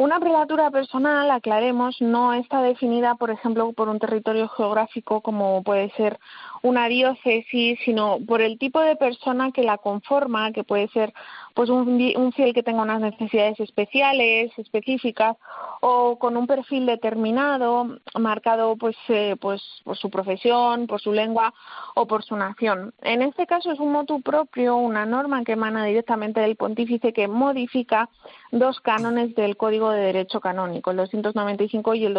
[0.00, 5.90] Una prelatura personal, aclaremos, no está definida, por ejemplo, por un territorio geográfico como puede
[5.90, 6.18] ser
[6.62, 11.12] una diócesis, sino por el tipo de persona que la conforma, que puede ser
[11.54, 15.36] pues un, un fiel que tenga unas necesidades especiales, específicas,
[15.80, 21.52] o con un perfil determinado, marcado pues, eh, pues por su profesión, por su lengua
[21.94, 22.92] o por su nación.
[23.02, 27.28] En este caso es un motu propio, una norma que emana directamente del pontífice que
[27.28, 28.08] modifica
[28.52, 32.14] dos cánones del Código de Derecho Canónico, el 295 y el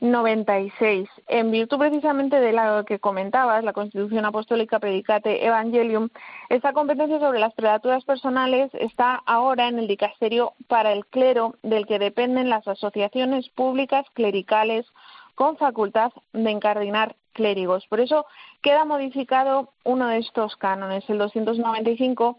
[0.00, 1.08] 296.
[1.28, 6.08] En virtud precisamente de lo que comentabas, la Constitución Apostólica Predicate Evangelium,
[6.48, 11.86] esta competencia sobre las prelaturas personales está ahora en el dicasterio para el clero, del
[11.86, 14.86] que dependen las asociaciones públicas clericales
[15.34, 17.86] con facultad de encardinar clérigos.
[17.86, 18.26] Por eso
[18.62, 22.38] queda modificado uno de estos cánones, el 295,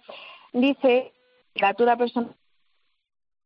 [0.53, 1.13] dice
[1.53, 2.35] prelatura personal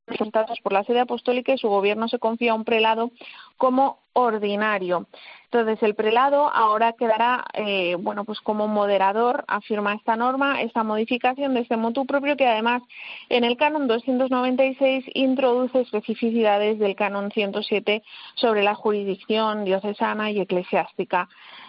[0.06, 3.12] presentados por la sede apostólica y su gobierno se confía a un prelado
[3.58, 5.08] como ordinario.
[5.54, 11.54] Entonces, el prelado ahora quedará, eh, bueno, pues como moderador, afirma esta norma, esta modificación
[11.54, 12.84] de este motu propio que además
[13.28, 18.02] en el canon 296 introduce especificidades del canon 107
[18.36, 21.28] sobre la jurisdicción diocesana y eclesiástica.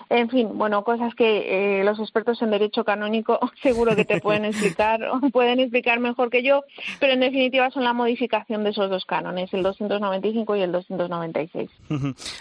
[0.09, 4.45] En fin, bueno, cosas que eh, los expertos en derecho canónico seguro que te pueden
[4.47, 6.65] explicar, o pueden explicar mejor que yo,
[7.01, 11.71] pero en definitiva son la modificación de esos dos cánones, el 295 y el 296.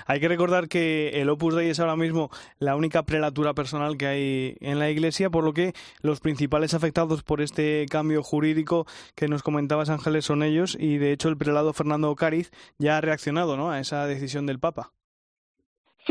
[0.05, 4.07] hay que recordar que el Opus Dei es ahora mismo la única prelatura personal que
[4.07, 8.85] hay en la Iglesia, por lo que los principales afectados por este cambio jurídico
[9.15, 13.01] que nos comentabas, Ángeles, son ellos, y de hecho el prelado Fernando Cáriz ya ha
[13.01, 13.71] reaccionado ¿no?
[13.71, 14.91] a esa decisión del Papa.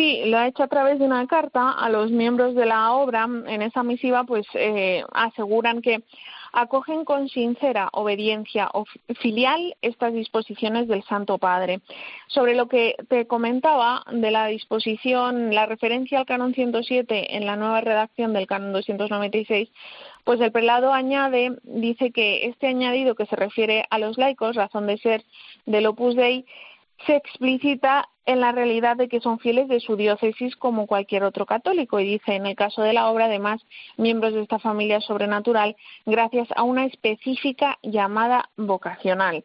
[0.00, 3.28] Sí, lo ha hecho a través de una carta a los miembros de la obra.
[3.46, 6.02] En esa misiva, pues eh, aseguran que
[6.54, 8.70] acogen con sincera obediencia
[9.20, 11.80] filial estas disposiciones del Santo Padre.
[12.28, 17.56] Sobre lo que te comentaba de la disposición, la referencia al canon 107 en la
[17.56, 19.68] nueva redacción del canon 296,
[20.24, 24.86] pues el prelado añade, dice que este añadido que se refiere a los laicos, razón
[24.86, 25.24] de ser
[25.66, 26.46] del Opus Dei,
[27.06, 31.46] se explicita en la realidad de que son fieles de su diócesis como cualquier otro
[31.46, 33.60] católico y dice en el caso de la obra además
[33.96, 39.44] miembros de esta familia sobrenatural gracias a una específica llamada vocacional.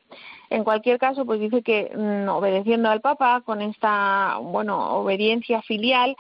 [0.50, 6.16] En cualquier caso, pues dice que mm, obedeciendo al Papa con esta bueno obediencia filial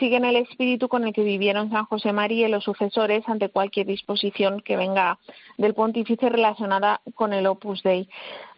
[0.00, 3.86] siguen el espíritu con el que vivieron San José María y los sucesores ante cualquier
[3.86, 5.18] disposición que venga
[5.58, 8.08] del pontífice relacionada con el Opus Dei.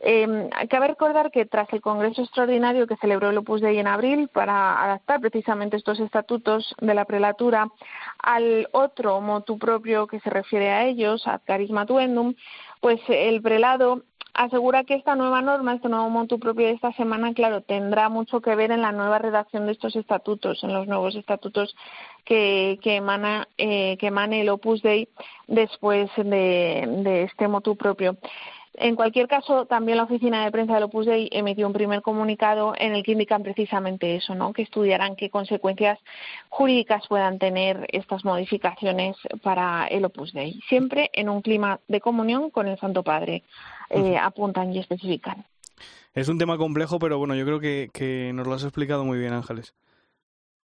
[0.01, 4.29] Eh, cabe recordar que tras el Congreso Extraordinario que celebró el Opus Dei en abril
[4.29, 7.69] para adaptar precisamente estos estatutos de la prelatura
[8.19, 12.35] al otro motu propio que se refiere a ellos, a Carisma Tuendum,
[12.81, 14.03] pues el prelado
[14.35, 18.41] asegura que esta nueva norma, este nuevo monto propio de esta semana, claro, tendrá mucho
[18.41, 21.75] que ver en la nueva redacción de estos estatutos, en los nuevos estatutos
[22.25, 25.09] que, que emana eh, que emane el Opus Dei
[25.49, 28.17] después de, de este motu propio.
[28.75, 32.73] En cualquier caso, también la oficina de prensa del Opus Dei emitió un primer comunicado
[32.79, 34.55] en el que indican precisamente eso, ¿no?
[34.55, 35.99] que estudiarán qué consecuencias
[36.49, 42.51] jurídicas puedan tener estas modificaciones para el Opus Dei, siempre en un clima de comunión
[42.51, 43.43] con el Santo Padre,
[43.91, 45.45] eh, apuntan y especifican.
[46.15, 49.19] Es un tema complejo, pero bueno, yo creo que, que nos lo has explicado muy
[49.19, 49.75] bien, Ángeles.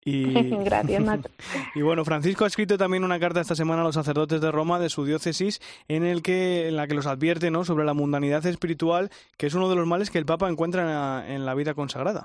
[0.04, 0.32] Y...
[0.64, 1.20] Gracias,
[1.74, 4.78] y bueno, Francisco ha escrito también una carta esta semana a los sacerdotes de Roma
[4.78, 7.64] de su diócesis en, el que, en la que los advierte ¿no?
[7.64, 11.46] sobre la mundanidad espiritual, que es uno de los males que el Papa encuentra en
[11.46, 12.24] la vida consagrada.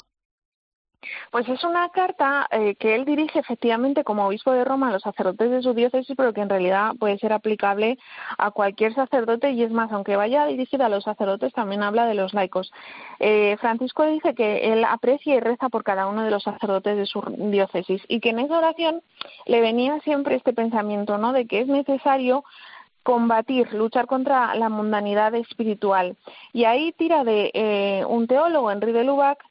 [1.31, 5.03] Pues es una carta eh, que él dirige efectivamente como obispo de Roma a los
[5.03, 7.97] sacerdotes de su diócesis, pero que en realidad puede ser aplicable
[8.37, 12.15] a cualquier sacerdote y es más, aunque vaya dirigida a los sacerdotes, también habla de
[12.15, 12.71] los laicos.
[13.19, 17.05] Eh, Francisco dice que él aprecia y reza por cada uno de los sacerdotes de
[17.05, 19.01] su diócesis y que en esa oración
[19.45, 21.31] le venía siempre este pensamiento, ¿no?
[21.31, 22.43] De que es necesario
[23.03, 26.17] combatir, luchar contra la mundanidad espiritual.
[26.51, 29.41] Y ahí tira de eh, un teólogo, Henri de Lubac,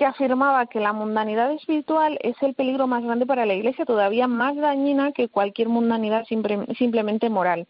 [0.00, 4.26] que afirmaba que la mundanidad espiritual es el peligro más grande para la Iglesia, todavía
[4.28, 7.66] más dañina que cualquier mundanidad simplemente moral.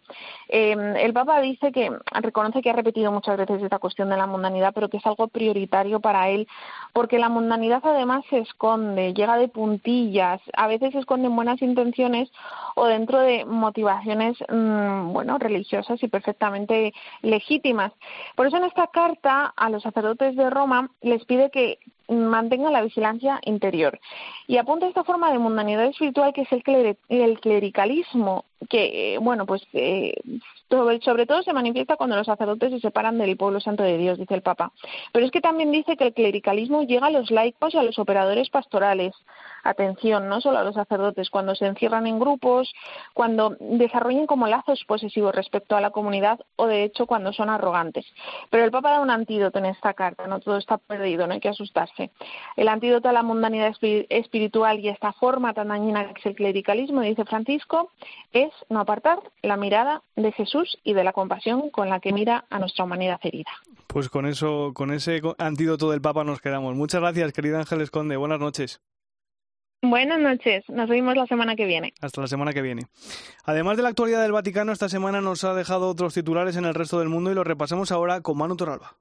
[0.48, 4.28] Eh, el Papa dice que reconoce que ha repetido muchas veces esta cuestión de la
[4.28, 6.46] mundanidad, pero que es algo prioritario para él,
[6.92, 11.60] porque la mundanidad además se esconde, llega de puntillas, a veces se esconde en buenas
[11.60, 12.30] intenciones
[12.76, 17.92] o dentro de motivaciones, mm, bueno, religiosas y perfectamente legítimas.
[18.36, 21.80] Por eso en esta carta a los sacerdotes de Roma les pide que
[22.10, 24.00] mantenga la vigilancia interior.
[24.46, 29.46] Y apunta esta forma de mundanidad espiritual que es el, el clericalismo, que, eh, bueno,
[29.46, 30.14] pues eh,
[30.70, 34.34] sobre, todo se manifiesta cuando los sacerdotes se separan del pueblo santo de Dios, dice
[34.34, 34.72] el Papa.
[35.12, 37.98] Pero es que también dice que el clericalismo llega a los laicos y a los
[37.98, 39.14] operadores pastorales.
[39.62, 42.72] Atención, no solo a los sacerdotes, cuando se encierran en grupos,
[43.12, 48.06] cuando desarrollan como lazos posesivos respecto a la comunidad o de hecho cuando son arrogantes.
[48.48, 51.40] Pero el Papa da un antídoto en esta carta, no todo está perdido, no hay
[51.40, 52.10] que asustarse.
[52.56, 53.74] El antídoto a la mundanidad
[54.08, 57.90] espiritual y esta forma tan dañina que es el clericalismo, dice Francisco,
[58.32, 62.44] es no apartar la mirada de Jesús y de la compasión con la que mira
[62.50, 63.50] a nuestra humanidad herida.
[63.86, 66.74] Pues con eso, con ese antídoto del Papa nos quedamos.
[66.74, 68.16] Muchas gracias, querida Ángeles Conde.
[68.16, 68.80] Buenas noches.
[69.82, 71.94] Buenas noches, nos vemos la semana que viene.
[72.02, 72.82] Hasta la semana que viene.
[73.44, 76.74] Además de la actualidad del Vaticano, esta semana nos ha dejado otros titulares en el
[76.74, 78.96] resto del mundo y los repasamos ahora con Manu Toralba.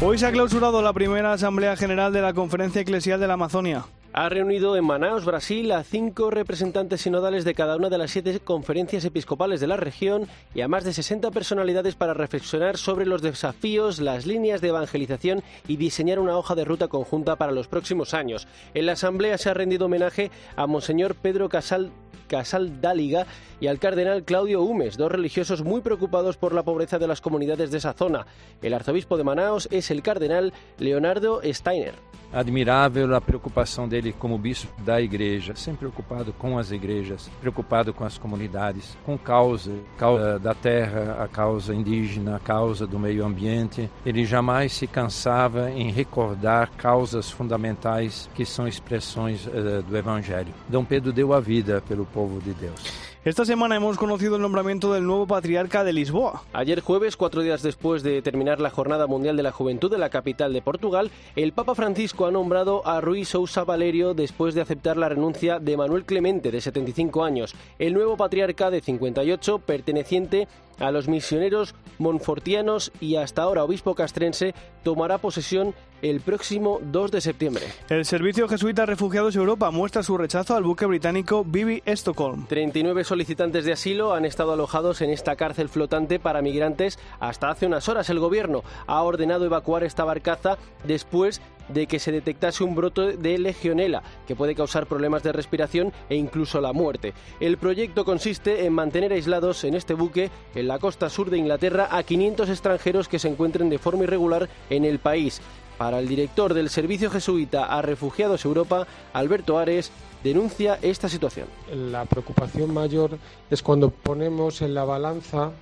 [0.00, 3.84] Hoy se ha clausurado la primera Asamblea General de la Conferencia Eclesial de la Amazonia.
[4.12, 8.38] ha reunido en Manaus, Brasil, a cinco representantes sinodales de cada una de las siete
[8.38, 13.22] conferencias episcopales de la región y a más de 60 personalidades para reflexionar sobre los
[13.22, 18.14] desafíos, las líneas de evangelización y diseñar una hoja de ruta conjunta para los próximos
[18.14, 18.46] años.
[18.74, 21.90] En la asamblea se ha rendido homenaje a Monseñor Pedro Casal
[22.28, 23.26] Casal Dáliga
[23.58, 27.72] y al cardenal Claudio Humes, dos religiosos muy preocupados por la pobreza de las comunidades
[27.72, 28.26] de esa zona.
[28.62, 31.94] El arzobispo de Manaus es el cardenal Leonardo Steiner.
[32.30, 38.04] Admirável a preocupação dele como bispo da igreja, sempre preocupado com as igrejas, preocupado com
[38.04, 43.90] as comunidades, com causa, causa da terra, a causa indígena, a causa do meio ambiente.
[44.04, 50.52] Ele jamais se cansava em recordar causas fundamentais que são expressões uh, do evangelho.
[50.68, 52.92] Dom Pedro deu a vida pelo povo de Deus.
[53.24, 56.44] Esta semana hemos conocido el nombramiento del nuevo patriarca de Lisboa.
[56.52, 60.08] Ayer jueves, cuatro días después de terminar la Jornada Mundial de la Juventud de la
[60.08, 64.96] capital de Portugal, el Papa Francisco ha nombrado a Rui Sousa Valerio después de aceptar
[64.96, 67.56] la renuncia de Manuel Clemente, de 75 años.
[67.80, 70.46] El nuevo patriarca de 58, perteneciente
[70.78, 74.54] a los misioneros monfortianos y hasta ahora obispo castrense,
[74.84, 77.64] tomará posesión el próximo 2 de septiembre.
[77.88, 82.46] El Servicio Jesuita Refugiados Europa muestra su rechazo al buque británico Vivi Stockholm.
[82.46, 87.66] 39 solicitantes de asilo han estado alojados en esta cárcel flotante para migrantes hasta hace
[87.66, 88.10] unas horas.
[88.10, 93.38] El gobierno ha ordenado evacuar esta barcaza después de que se detectase un brote de
[93.38, 97.14] legionela que puede causar problemas de respiración e incluso la muerte.
[97.40, 101.88] El proyecto consiste en mantener aislados en este buque en la costa sur de Inglaterra
[101.90, 105.40] a 500 extranjeros que se encuentren de forma irregular en el país.
[105.78, 109.92] Para el director del Servicio Jesuita a Refugiados Europa, Alberto Ares,
[110.22, 111.46] denuncia esta situación.
[111.72, 113.18] La preocupación mayor
[113.50, 115.52] es cuando ponemos en la balanza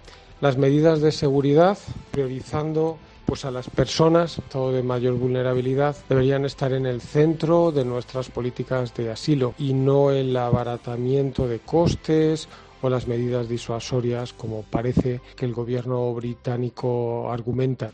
[0.40, 1.78] las medidas de seguridad,
[2.10, 8.28] priorizando pues a las personas, de mayor vulnerabilidad, deberían estar en el centro de nuestras
[8.30, 12.48] políticas de asilo y no el abaratamiento de costes
[12.82, 17.90] o las medidas disuasorias como parece que el gobierno británico argumenta.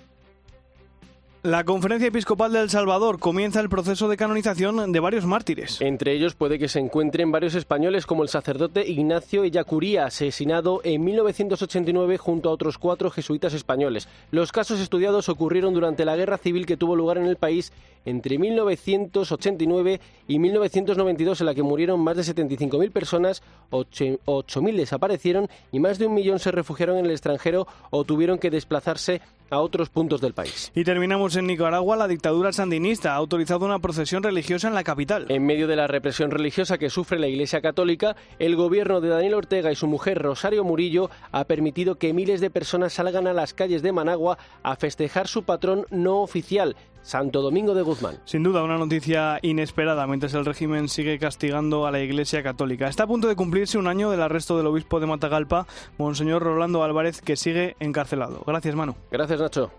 [1.44, 5.80] La Conferencia Episcopal de El Salvador comienza el proceso de canonización de varios mártires.
[5.80, 11.02] Entre ellos puede que se encuentren varios españoles como el sacerdote Ignacio Ellacuría, asesinado en
[11.02, 14.06] 1989 junto a otros cuatro jesuitas españoles.
[14.30, 17.72] Los casos estudiados ocurrieron durante la guerra civil que tuvo lugar en el país
[18.04, 25.80] entre 1989 y 1992 en la que murieron más de 75.000 personas, 8.000 desaparecieron y
[25.80, 29.20] más de un millón se refugiaron en el extranjero o tuvieron que desplazarse
[29.52, 30.72] a otros puntos del país.
[30.74, 31.96] Y terminamos en Nicaragua.
[31.96, 35.26] La dictadura sandinista ha autorizado una procesión religiosa en la capital.
[35.28, 39.34] En medio de la represión religiosa que sufre la Iglesia Católica, el gobierno de Daniel
[39.34, 43.52] Ortega y su mujer Rosario Murillo ha permitido que miles de personas salgan a las
[43.52, 48.18] calles de Managua a festejar su patrón no oficial, Santo Domingo de Guzmán.
[48.24, 52.88] Sin duda, una noticia inesperada mientras el régimen sigue castigando a la Iglesia Católica.
[52.88, 55.66] Está a punto de cumplirse un año del arresto del obispo de Matagalpa,
[55.98, 58.42] Monseñor Rolando Álvarez, que sigue encarcelado.
[58.46, 58.94] Gracias, Manu.
[59.10, 59.70] Gracias, Nacho.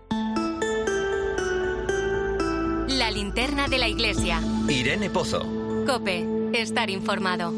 [2.88, 4.40] La linterna de la Iglesia.
[4.68, 5.44] Irene Pozo.
[5.86, 7.52] Cope, estar informado.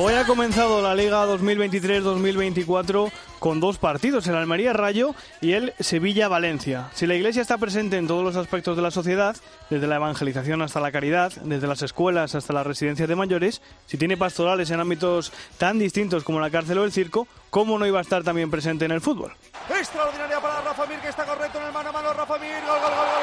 [0.00, 6.28] Hoy ha comenzado la Liga 2023-2024 con dos partidos, el Almería Rayo y el Sevilla
[6.28, 6.88] Valencia.
[6.94, 9.36] Si la Iglesia está presente en todos los aspectos de la sociedad,
[9.70, 13.98] desde la evangelización hasta la caridad, desde las escuelas hasta las residencias de mayores, si
[13.98, 17.98] tiene pastorales en ámbitos tan distintos como la cárcel o el circo, ¿cómo no iba
[17.98, 19.32] a estar también presente en el fútbol?
[19.68, 22.12] Extraordinaria para Rafa Mir, que está correcto en el mano a mano.
[22.12, 23.17] Rafa Mir, gol, gol, gol, gol,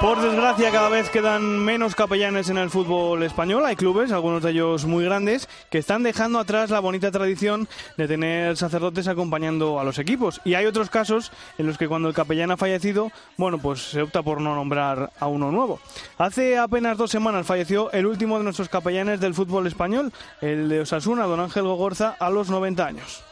[0.00, 3.66] Por desgracia, cada vez quedan menos capellanes en el fútbol español.
[3.66, 8.08] Hay clubes, algunos de ellos muy grandes, que están dejando atrás la bonita tradición de
[8.08, 10.40] tener sacerdotes acompañando a los equipos.
[10.42, 14.00] Y hay otros casos en los que cuando el capellán ha fallecido, bueno, pues se
[14.00, 15.78] opta por no nombrar a uno nuevo.
[16.16, 20.80] Hace apenas dos semanas falleció el último de nuestros capellanes del fútbol español, el de
[20.80, 23.29] Osasuna, don Ángel Gogorza, a los 90 años.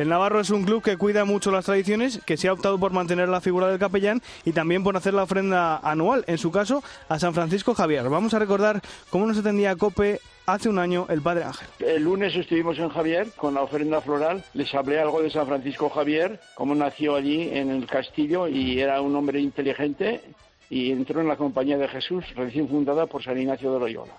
[0.00, 2.90] El Navarro es un club que cuida mucho las tradiciones, que se ha optado por
[2.90, 6.82] mantener la figura del capellán y también por hacer la ofrenda anual, en su caso
[7.10, 8.08] a San Francisco Javier.
[8.08, 8.80] Vamos a recordar
[9.10, 11.68] cómo nos atendía Cope hace un año el Padre Ángel.
[11.80, 14.42] El lunes estuvimos en Javier con la ofrenda floral.
[14.54, 19.02] Les hablé algo de San Francisco Javier, cómo nació allí en el castillo y era
[19.02, 20.22] un hombre inteligente
[20.70, 24.14] y entró en la compañía de Jesús, recién fundada por San Ignacio de Loyola.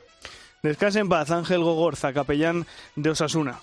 [0.61, 3.57] Descanse en paz, Ángel Gogorza, capellán de Osasuna.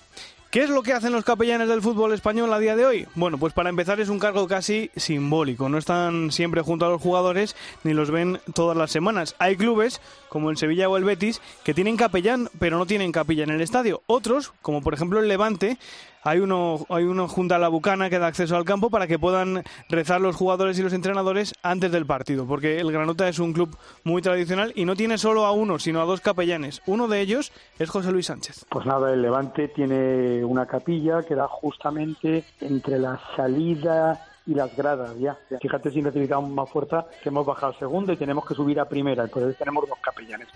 [0.49, 3.07] ¿Qué es lo que hacen los capellanes del fútbol español a día de hoy?
[3.13, 5.69] Bueno, pues para empezar es un cargo casi simbólico.
[5.69, 9.35] No están siempre junto a los jugadores ni los ven todas las semanas.
[9.37, 13.43] Hay clubes, como el Sevilla o el Betis, que tienen capellán, pero no tienen capilla
[13.43, 14.01] en el estadio.
[14.07, 15.77] Otros, como por ejemplo el Levante,
[16.23, 19.19] hay uno, hay uno junto a la bucana que da acceso al campo para que
[19.19, 23.53] puedan rezar los jugadores y los entrenadores antes del partido, porque el Granota es un
[23.53, 26.81] club muy tradicional y no tiene solo a uno, sino a dos capellanes.
[26.85, 28.65] Uno de ellos es José Luis Sánchez.
[28.69, 34.75] Pues nada, el Levante tiene una capilla que da justamente entre la salida y las
[34.75, 35.37] gradas ya.
[35.61, 38.89] Fíjate si necesitamos más fuerza que hemos bajado a segunda y tenemos que subir a
[38.89, 40.47] primera, entonces tenemos dos capellanes.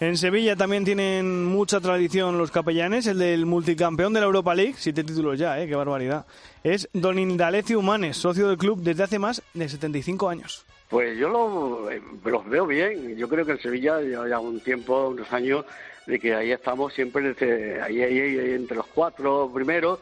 [0.00, 4.74] En Sevilla también tienen mucha tradición los capellanes, el del multicampeón de la Europa League,
[4.78, 5.66] siete títulos ya, ¿eh?
[5.66, 6.24] qué barbaridad.
[6.64, 10.64] Es Don Indalecio Humanes, socio del club desde hace más de 75 años.
[10.88, 13.16] Pues yo lo, eh, los veo bien.
[13.16, 15.66] Yo creo que en Sevilla ya un tiempo, unos años,
[16.06, 17.34] de que ahí estamos siempre
[17.82, 19.98] ahí, ahí, entre los cuatro primeros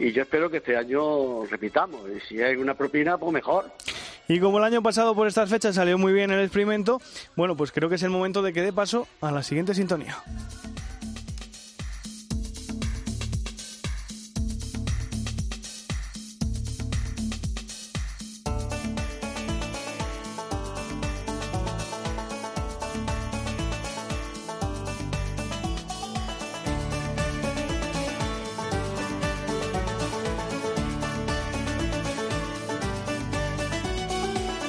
[0.00, 2.00] y yo espero que este año repitamos.
[2.08, 3.70] Y si hay una propina, pues mejor.
[4.28, 7.02] Y como el año pasado por estas fechas salió muy bien el experimento,
[7.36, 10.16] bueno, pues creo que es el momento de que dé paso a la siguiente sintonía.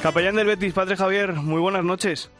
[0.02, 2.32] Capellán del Betis, Padre Javier, muy buenas noches.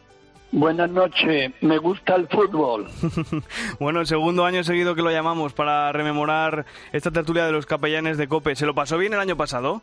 [0.50, 2.88] Buenas noches, me gusta el fútbol.
[3.78, 8.18] bueno, el segundo año seguido que lo llamamos para rememorar esta tertulia de los capellanes
[8.18, 8.56] de Cope.
[8.56, 9.80] ¿Se lo pasó bien el año pasado?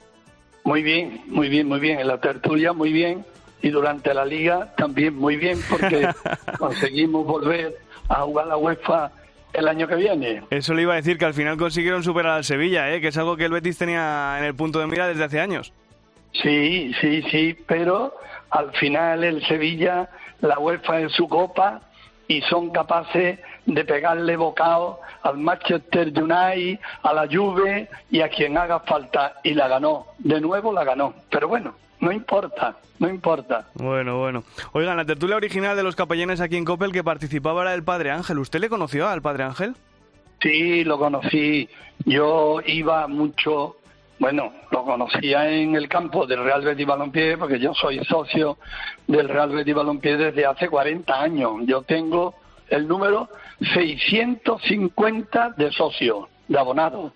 [0.65, 1.99] Muy bien, muy bien, muy bien.
[2.01, 3.25] En la tertulia muy bien
[3.61, 6.09] y durante la liga también muy bien porque
[6.59, 7.77] conseguimos volver
[8.09, 9.11] a jugar la UEFA
[9.53, 10.43] el año que viene.
[10.49, 12.99] Eso le iba a decir que al final consiguieron superar al Sevilla, ¿eh?
[12.99, 15.73] que es algo que el Betis tenía en el punto de mira desde hace años.
[16.33, 18.13] Sí, sí, sí, pero
[18.49, 20.09] al final el Sevilla,
[20.41, 21.81] la UEFA es su copa
[22.27, 28.57] y son capaces de pegarle bocado al Manchester United, a la Juve y a quien
[28.57, 30.05] haga falta y la ganó.
[30.19, 31.13] De nuevo la ganó.
[31.29, 33.67] Pero bueno, no importa, no importa.
[33.73, 34.43] Bueno, bueno.
[34.73, 38.11] Oigan, la tertulia original de los capellanes aquí en Coppel que participaba era el Padre
[38.11, 38.39] Ángel.
[38.39, 39.75] ¿Usted le conoció al Padre Ángel?
[40.41, 41.67] Sí, lo conocí.
[42.05, 43.77] Yo iba mucho
[44.19, 48.57] bueno, lo conocía en el campo del Real Betis Balompié porque yo soy socio
[49.07, 51.53] del Real Betis Balompié desde hace 40 años.
[51.65, 52.35] Yo tengo
[52.67, 53.29] el número
[53.73, 57.13] 650 de socios, de abonados.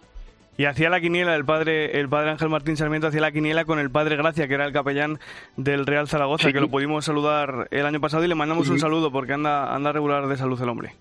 [0.56, 3.80] Y hacía la quiniela el padre, el padre Ángel Martín Sarmiento hacía la quiniela con
[3.80, 5.20] el padre Gracia, que era el capellán
[5.58, 9.12] del Real Zaragoza, que lo pudimos saludar el año pasado y le mandamos un saludo
[9.12, 10.93] porque anda, anda regular de salud el hombre.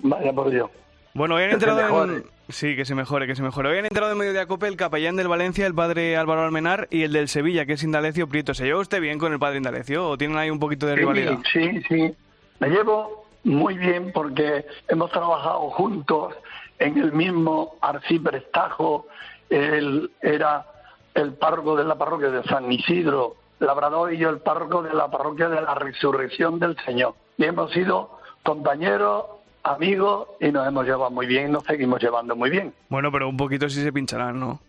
[0.00, 0.70] Vaya por Dios.
[1.14, 2.35] Bueno, habían entrado en...
[2.48, 3.70] Sí, que se mejore, que se mejore.
[3.70, 7.02] Habían entrado en medio de Acope el capellán del Valencia, el padre Álvaro Almenar, y
[7.02, 8.54] el del Sevilla, que es Indalecio Prieto.
[8.54, 11.38] ¿Se lleva usted bien con el padre Indalecio o tienen ahí un poquito de rivalidad?
[11.52, 12.14] Sí, sí.
[12.60, 16.34] Me llevo muy bien porque hemos trabajado juntos
[16.78, 19.08] en el mismo arciprestajo.
[19.50, 20.66] Él era
[21.14, 25.10] el párroco de la parroquia de San Isidro, Labrador, y yo el párroco de la
[25.10, 27.14] parroquia de la Resurrección del Señor.
[27.38, 29.24] Y hemos sido compañeros
[29.66, 32.72] amigos y nos hemos llevado muy bien nos seguimos llevando muy bien.
[32.88, 34.60] Bueno, pero un poquito sí se pincharán, ¿no?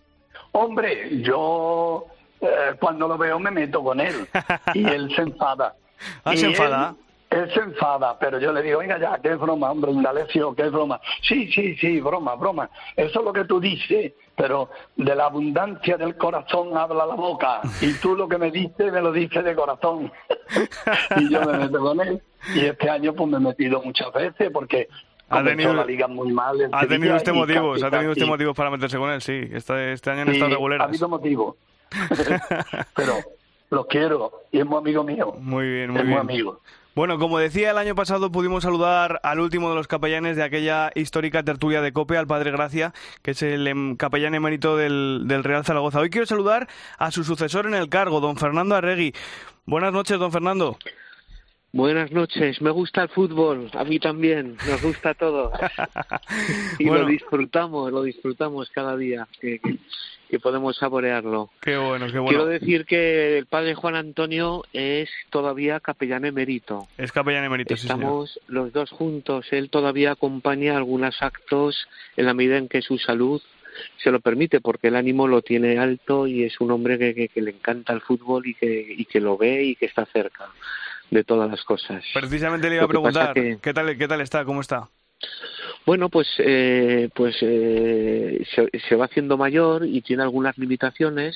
[0.51, 2.05] Hombre, yo
[2.41, 4.27] eh, cuando lo veo me meto con él
[4.73, 5.75] y él se enfada.
[6.23, 6.95] ¿Ah, se enfada?
[7.29, 10.99] Él, se enfada, pero yo le digo, venga ya, qué broma, hombre, Indalecio, qué broma.
[11.21, 12.69] Sí, sí, sí, broma, broma.
[12.95, 17.61] Eso es lo que tú dices, pero de la abundancia del corazón habla la boca.
[17.81, 20.11] Y tú lo que me dices, me lo dices de corazón.
[21.17, 22.21] y yo me meto con él.
[22.55, 24.87] Y este año pues me he metido muchas veces porque
[25.29, 26.69] ha tenido la liga muy mal.
[26.71, 29.49] Ha tenido usted motivos, ha tenido usted motivos para meterse con él, sí.
[29.51, 30.81] Este, este año no está regular.
[30.81, 31.55] Ha habido motivos.
[32.95, 33.13] Pero
[33.69, 35.33] lo quiero y es muy amigo mío.
[35.39, 36.23] Muy bien, muy es bien.
[36.23, 36.61] Muy amigo.
[36.97, 40.89] Bueno, como decía, el año pasado pudimos saludar al último de los capellanes de aquella
[40.95, 42.91] histórica tertulia de COPE, al Padre Gracia,
[43.21, 45.99] que es el em, capellán emérito del, del Real Zaragoza.
[45.99, 46.67] Hoy quiero saludar
[46.97, 49.13] a su sucesor en el cargo, don Fernando Arregui.
[49.67, 50.79] Buenas noches, don Fernando.
[51.71, 55.51] Buenas noches, me gusta el fútbol, a mí también, nos gusta todo.
[56.79, 59.77] y lo disfrutamos, lo disfrutamos cada día, que, que,
[60.39, 61.49] podemos saborearlo.
[61.61, 62.29] Qué bueno, qué bueno.
[62.29, 66.87] Quiero decir que el padre Juan Antonio es todavía capellán emérito.
[66.97, 72.33] Es capellán emérito, Estamos sí, los dos juntos, él todavía acompaña algunos actos en la
[72.33, 73.41] medida en que su salud
[73.97, 77.41] se lo permite porque el ánimo lo tiene alto y es un hombre que, que,
[77.41, 80.49] le encanta el fútbol y que, y que lo ve y que está cerca
[81.09, 82.03] de todas las cosas.
[82.13, 84.43] Precisamente le iba a preguntar, ¿qué, tal, ¿qué tal está?
[84.45, 84.89] ¿Cómo está?
[85.85, 91.35] Bueno, pues, eh, pues eh, se, se va haciendo mayor y tiene algunas limitaciones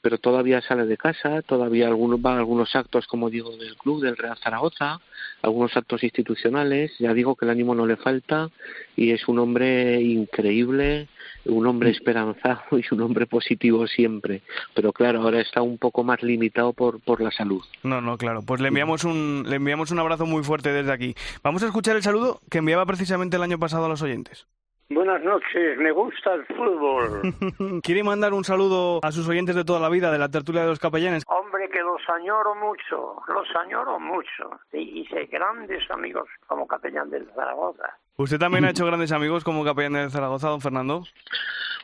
[0.00, 4.02] pero todavía sale de casa, todavía algunos, va a algunos actos, como digo, del club,
[4.02, 5.00] del Real Zaragoza,
[5.42, 8.50] algunos actos institucionales, ya digo que el ánimo no le falta
[8.96, 11.08] y es un hombre increíble,
[11.44, 14.42] un hombre esperanzado y un hombre positivo siempre,
[14.74, 17.62] pero claro, ahora está un poco más limitado por, por la salud.
[17.82, 21.14] No, no, claro, pues le enviamos, un, le enviamos un abrazo muy fuerte desde aquí.
[21.42, 24.46] Vamos a escuchar el saludo que enviaba precisamente el año pasado a los oyentes.
[24.92, 27.22] Buenas noches, me gusta el fútbol.
[27.84, 30.66] ¿Quiere mandar un saludo a sus oyentes de toda la vida de la tertulia de
[30.66, 31.22] los capellanes?
[31.28, 34.58] Hombre, que los añoro mucho, los añoro mucho.
[34.72, 37.96] Y hice grandes amigos como capellán del Zaragoza.
[38.20, 41.06] ¿Usted también ha hecho grandes amigos como capellán de Zaragoza, don Fernando?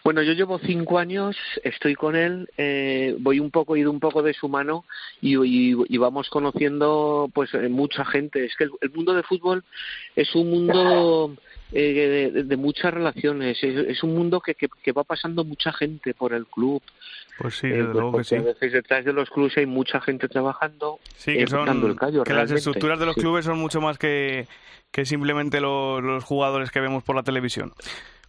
[0.04, 3.98] Bueno, yo llevo cinco años, estoy con él, eh, voy un poco, he ido un
[3.98, 4.84] poco de su mano
[5.20, 8.44] y, y, y vamos conociendo pues eh, mucha gente.
[8.44, 9.64] Es que el, el mundo de fútbol
[10.14, 11.34] es un mundo
[11.72, 13.58] eh, de, de, muchas relaciones.
[13.64, 16.80] Es, es un mundo que, que, que, va pasando mucha gente por el club.
[17.38, 18.36] Pues sí, desde eh, luego que sí.
[18.36, 21.00] A veces detrás de los clubes hay mucha gente trabajando.
[21.16, 23.22] Sí, que, son, el callo, que las estructuras de los sí.
[23.22, 24.46] clubes son mucho más que,
[24.96, 27.74] que simplemente los, los jugadores que vemos por la televisión.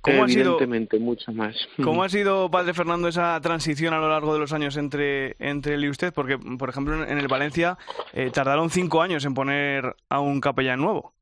[0.01, 0.59] ¿Cómo ha sido,
[0.99, 1.55] mucho más.
[1.81, 5.75] ¿Cómo ha sido, padre Fernando, esa transición a lo largo de los años entre, entre
[5.75, 6.13] él y usted?
[6.13, 7.77] Porque, por ejemplo, en el Valencia
[8.11, 11.13] eh, tardaron cinco años en poner a un capellán nuevo.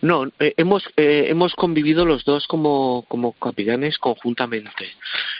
[0.00, 4.86] No, eh, hemos eh, hemos convivido los dos como como capellanes conjuntamente.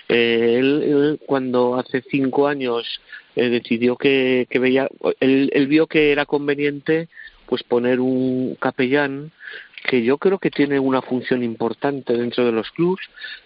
[0.09, 3.01] Eh, él, él, cuando hace cinco años
[3.35, 4.89] decidió que, que veía,
[5.19, 7.09] él, él, vio que era conveniente
[7.53, 9.31] pues poner un capellán
[9.85, 13.03] que yo creo que tiene una función importante dentro de los clubs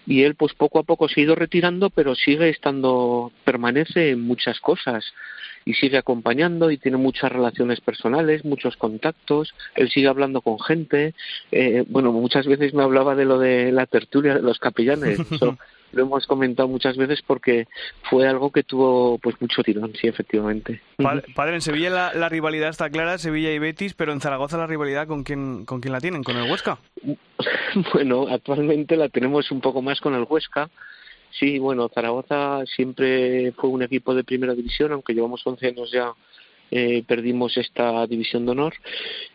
[0.07, 4.21] y él pues poco a poco se ha ido retirando pero sigue estando permanece en
[4.21, 5.13] muchas cosas
[5.65, 11.13] y sigue acompañando y tiene muchas relaciones personales, muchos contactos, él sigue hablando con gente,
[11.51, 15.59] eh, bueno, muchas veces me hablaba de lo de la tertulia de los capellanes, eso
[15.97, 17.67] lo hemos comentado muchas veces porque
[18.09, 20.81] fue algo que tuvo pues mucho tirón, sí, efectivamente.
[20.97, 24.57] Padre, padre en Sevilla la, la, rivalidad está clara, Sevilla y Betis, pero en Zaragoza
[24.57, 26.79] la rivalidad con quién, con quién la tienen, con el Huesca.
[27.93, 30.71] Bueno, actualmente la tenemos un poco más con el Huesca,
[31.39, 36.13] Sí, bueno, Zaragoza siempre fue un equipo de primera división, aunque llevamos 11 años ya
[36.71, 38.75] eh, perdimos esta división de honor.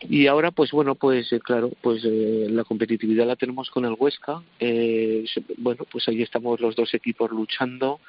[0.00, 3.96] Y ahora pues bueno pues eh, claro pues eh, la competitividad la tenemos con el
[3.98, 4.42] Huesca.
[4.60, 5.24] Eh,
[5.58, 8.00] bueno pues ahí estamos los dos equipos luchando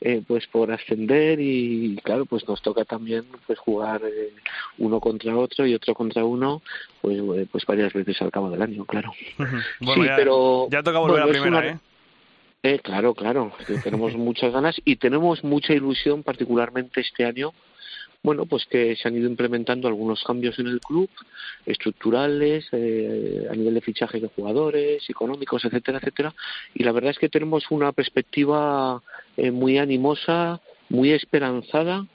[0.00, 4.32] eh, pues por ascender y claro pues nos toca también pues jugar eh,
[4.78, 6.62] uno contra otro y otro contra uno
[7.00, 7.20] pues
[7.50, 9.12] pues varias veces al cabo del año claro.
[9.80, 11.80] Bueno, sí ya, pero ya toca volver bueno, a primera una...
[12.64, 13.52] Eh, claro, claro,
[13.82, 17.52] tenemos muchas ganas y tenemos mucha ilusión, particularmente este año,
[18.22, 21.10] bueno, pues que se han ido implementando algunos cambios en el club,
[21.66, 26.34] estructurales, eh, a nivel de fichaje de jugadores, económicos, etcétera, etcétera,
[26.74, 29.02] y la verdad es que tenemos una perspectiva
[29.36, 32.06] eh, muy animosa, muy esperanzada,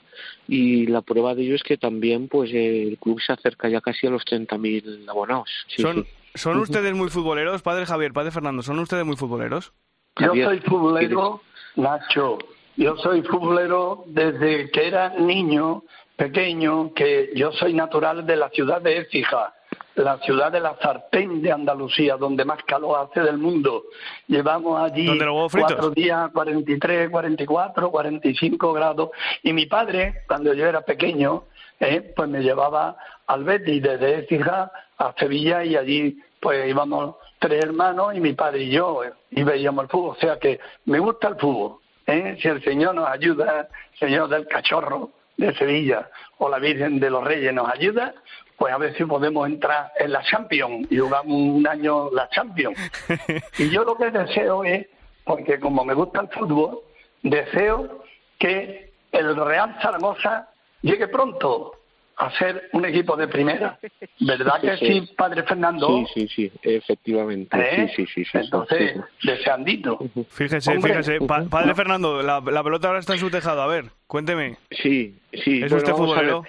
[0.48, 3.80] y la prueba de ello es que también pues eh, el club se acerca ya
[3.80, 5.50] casi a los 30.000 abonados.
[5.68, 6.10] Sí, ¿Son, sí.
[6.34, 8.62] ¿Son ustedes muy futboleros, padre Javier, padre Fernando?
[8.62, 9.72] ¿Son ustedes muy futboleros?
[10.18, 11.42] Yo soy futbolero,
[11.76, 12.38] Nacho.
[12.78, 15.82] Yo soy futbolero desde que era niño,
[16.14, 19.52] pequeño, que yo soy natural de la ciudad de Écija,
[19.96, 23.82] la ciudad de la sartén de Andalucía, donde más calor hace del mundo.
[24.28, 25.08] Llevamos allí
[25.50, 29.10] cuatro días, 43, 44, 45 grados.
[29.42, 31.46] Y mi padre, cuando yo era pequeño,
[31.80, 37.64] eh, pues me llevaba al Betis desde Écija a Sevilla y allí pues íbamos tres
[37.64, 39.00] hermanos y mi padre y yo
[39.32, 40.16] y veíamos el fútbol.
[40.16, 41.80] O sea que me gusta el fútbol.
[42.08, 42.36] ¿Eh?
[42.40, 47.22] Si el Señor nos ayuda, Señor del Cachorro de Sevilla o la Virgen de los
[47.22, 48.14] Reyes nos ayuda,
[48.56, 52.76] pues a ver si podemos entrar en la Champions y jugamos un año la Champions.
[53.58, 54.86] Y yo lo que deseo es,
[55.24, 56.80] porque como me gusta el fútbol,
[57.22, 58.02] deseo
[58.38, 60.48] que el Real Zaragoza
[60.82, 61.77] llegue pronto
[62.18, 63.78] a ser un equipo de primera.
[64.20, 66.04] ¿Verdad que sí, sí padre Fernando?
[66.12, 67.56] Sí, sí, sí, efectivamente.
[67.56, 67.92] ¿Eh?
[67.94, 69.28] Sí, sí, sí, Entonces, sí.
[69.28, 69.98] deseandito.
[70.30, 70.90] Fíjese, Hombre.
[70.90, 71.20] fíjese.
[71.26, 73.62] Pa padre Fernando, la, la, pelota ahora está en su tejado.
[73.62, 74.56] A ver, cuénteme.
[74.70, 75.62] Sí, sí.
[75.62, 76.44] ¿Es bueno, usted futbolero?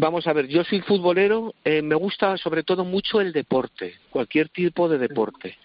[0.00, 4.48] Vamos a ver, yo soy futbolero, eh, me gusta sobre todo mucho el deporte, cualquier
[4.48, 5.58] tipo de deporte.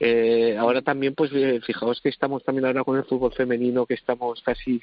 [0.00, 3.94] Eh, ahora también, pues eh, fijaos que estamos también ahora con el fútbol femenino, que
[3.94, 4.82] estamos casi,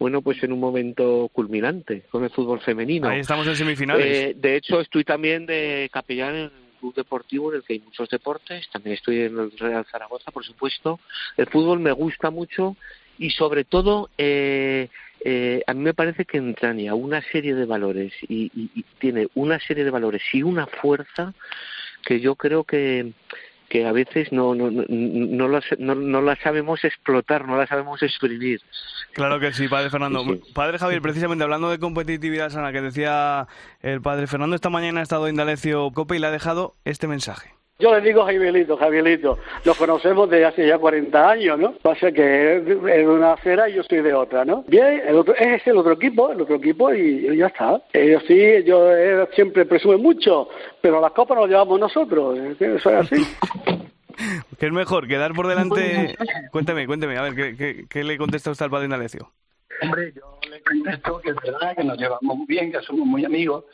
[0.00, 3.08] bueno, pues en un momento culminante con el fútbol femenino.
[3.08, 4.04] Ahí estamos en semifinales.
[4.04, 7.78] Eh, de hecho, estoy también de capellán en un club deportivo en el que hay
[7.78, 10.98] muchos deportes, también estoy en el Real Zaragoza, por supuesto.
[11.36, 12.76] El fútbol me gusta mucho
[13.18, 14.88] y sobre todo eh,
[15.24, 19.28] eh, a mí me parece que entraña una serie de valores y, y, y, tiene
[19.34, 21.32] una serie de valores y una fuerza
[22.04, 23.12] que yo creo que
[23.68, 27.66] que a veces no no no, no, la, no, no la sabemos explotar, no la
[27.66, 28.60] sabemos exprimir.
[29.12, 30.24] Claro que sí, padre Fernando.
[30.52, 33.48] Padre Javier, precisamente hablando de competitividad sana que decía
[33.80, 37.54] el padre Fernando, esta mañana ha estado Indalecio Cope y le ha dejado este mensaje.
[37.76, 41.72] Yo le digo Javierito, Javierito, nos conocemos desde hace ya 40 años, ¿no?
[41.82, 44.62] Pasa que es de una acera y yo soy de otra, ¿no?
[44.68, 47.82] Bien, el otro, es el otro equipo, el otro equipo y, ya está.
[47.92, 50.48] Ellos sí, yo eh, siempre presume mucho,
[50.80, 53.16] pero las copas nos llevamos nosotros, eso es así.
[54.60, 56.14] ¿Qué es mejor, quedar por delante?
[56.52, 58.86] Cuénteme, cuénteme, a ver, ¿qué, qué, le contesta usted al padre?
[59.82, 63.24] Hombre, yo le contesto que es verdad, que nos llevamos muy bien, que somos muy
[63.24, 63.64] amigos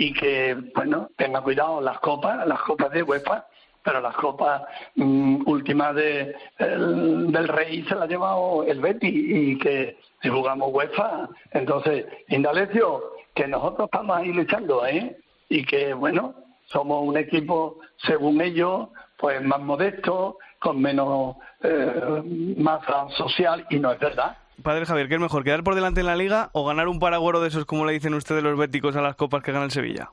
[0.00, 3.44] y que, bueno, tenga cuidado las copas, las copas de UEFA,
[3.82, 4.62] pero las copas
[4.94, 10.72] mm, últimas de, del Rey se las ha llevado el Betty y que si jugamos
[10.72, 13.02] UEFA, entonces, Indalecio,
[13.34, 15.16] que nosotros estamos ahí luchando, ¿eh?
[15.48, 16.34] Y que, bueno,
[16.66, 22.22] somos un equipo, según ellos, pues más modesto, con menos eh,
[22.56, 24.36] masa social, y no es verdad.
[24.62, 27.40] Padre Javier, ¿qué es mejor, quedar por delante en la liga o ganar un paragüero
[27.40, 30.10] de esos, como le dicen ustedes los béticos, a las copas que gana el Sevilla?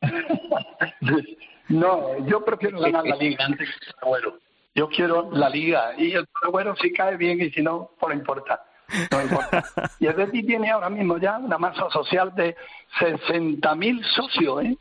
[1.68, 4.38] no, yo prefiero ganar la liga antes que el paragüero.
[4.74, 8.20] Yo quiero la liga y el paragüero si cae bien y si no, pues no
[8.20, 8.64] importa.
[9.10, 9.64] No importa.
[9.98, 12.56] y el Betis tiene ahora mismo ya una masa social de
[13.00, 14.78] 60.000 socios, ¿eh?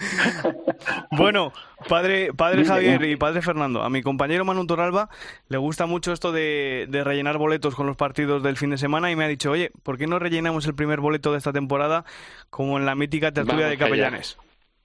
[1.10, 1.52] bueno,
[1.88, 5.08] padre, padre Javier y padre Fernando, a mi compañero Manu Toralba
[5.48, 9.16] le gusta mucho esto de, rellenar boletos con los partidos del fin de semana y
[9.16, 12.04] me ha dicho, oye, ¿por qué no rellenamos el primer boleto de esta temporada
[12.50, 14.36] como en la mítica tertulia de Capellanes?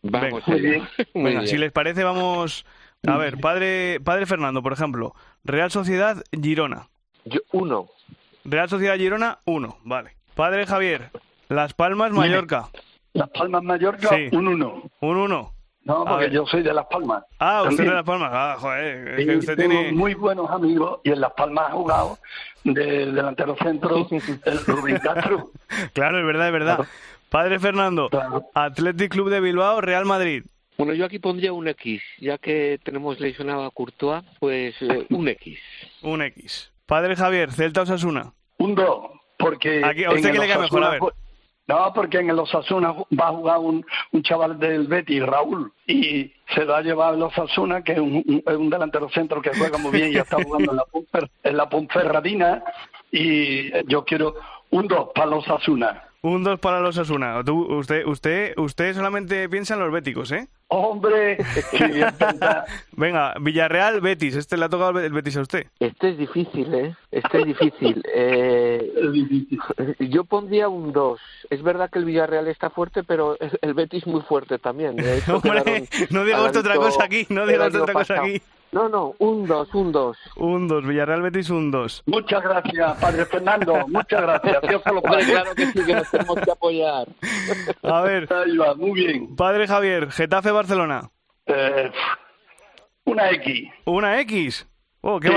[0.02, 0.44] Vamos
[1.14, 2.66] venga, si les parece, vamos...
[3.08, 5.14] A ver, padre, padre Fernando, por ejemplo,
[5.44, 6.88] Real Sociedad Girona.
[7.26, 7.88] Yo, uno.
[8.44, 10.16] Real Sociedad Girona, uno, vale.
[10.34, 11.12] Padre Javier,
[11.48, 12.70] Las Palmas, Mallorca.
[13.16, 14.84] Las Palmas Mallorca, un 1.
[15.00, 15.52] Un 1.
[15.86, 17.24] No, porque yo soy de Las Palmas.
[17.40, 18.30] Ah, usted es de Las Palmas.
[18.34, 19.20] Ah, joder.
[19.20, 19.92] Es que usted tengo tiene...
[19.94, 22.18] muy buenos amigos y en Las Palmas ha jugado
[22.66, 25.52] del delantero centro el Rubén Castro.
[25.94, 26.88] Claro, es verdad, es verdad.
[27.30, 28.10] Padre Fernando,
[28.54, 30.44] Athletic Club de Bilbao, Real Madrid.
[30.78, 35.30] Bueno, yo aquí pondría un X, ya que tenemos lesionado a Courtois, pues eh, un
[35.30, 35.58] X.
[36.02, 36.74] un X.
[36.86, 38.34] Padre Javier, Celta Osasuna.
[38.58, 39.82] Un 2, porque...
[39.86, 40.84] Aquí, ¿A usted qué le queda mejor?
[40.84, 41.00] A ver.
[41.68, 46.32] No, porque en el Osasuna va a jugar un, un chaval del Betis, Raúl, y
[46.54, 49.92] se lo ha llevado el Osasuna, que es un, un, delantero centro que juega muy
[49.92, 52.64] bien y está jugando en la, en la Ponferradina,
[53.12, 54.36] y yo quiero
[54.70, 56.05] un 2 para los Osasuna.
[56.26, 57.40] Un 2 para los Osasuna.
[57.40, 60.48] Usted, usted, usted solamente piensa en los béticos, ¿eh?
[60.70, 61.38] Hombre,
[62.94, 64.36] Venga, Villarreal, Betis.
[64.36, 65.68] Este le ha tocado el Betis a usted.
[65.80, 66.96] Este es difícil, ¿eh?
[67.12, 68.04] Este es difícil.
[68.18, 68.92] Eh,
[70.00, 71.20] yo pondría un 2.
[71.50, 74.96] Es verdad que el Villarreal está fuerte, pero el Betis muy fuerte también.
[75.28, 77.28] Hombre, no diga usted otra cosa aquí.
[77.30, 78.42] No diga usted otra cosa aquí.
[78.76, 80.18] No, no, un 2, un 2.
[80.36, 82.04] Un 2, Villarreal Betis un 2.
[82.08, 84.62] Muchas gracias, Padre Fernando, muchas gracias.
[84.64, 87.08] Dios lo Claro que sí, que nos tenemos que apoyar.
[87.84, 88.28] A ver.
[88.34, 89.34] Ahí va, muy bien.
[89.38, 91.10] Padre Javier, Getafe Barcelona.
[91.46, 91.90] Eh,
[93.06, 93.70] una X.
[93.86, 94.68] ¿Una X?
[95.00, 95.30] Oh, qué,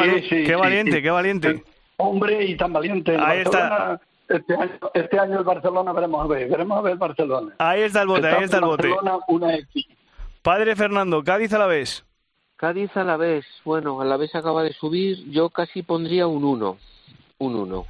[0.44, 1.62] qué valiente, qué valiente.
[1.98, 3.16] Hombre, y tan valiente.
[3.20, 4.00] Ahí está.
[4.28, 7.54] Este año, este año el Barcelona veremos a ver, veremos a ver el Barcelona.
[7.58, 8.88] Ahí está el bote, ahí está el bote.
[8.88, 9.86] Barcelona, una X.
[10.42, 12.04] Padre Fernando, Cádiz a la vez.
[12.58, 16.42] Cádiz a la vez, bueno, a la vez acaba de subir, yo casi pondría un
[16.42, 16.76] 1.
[17.38, 17.86] Un 1.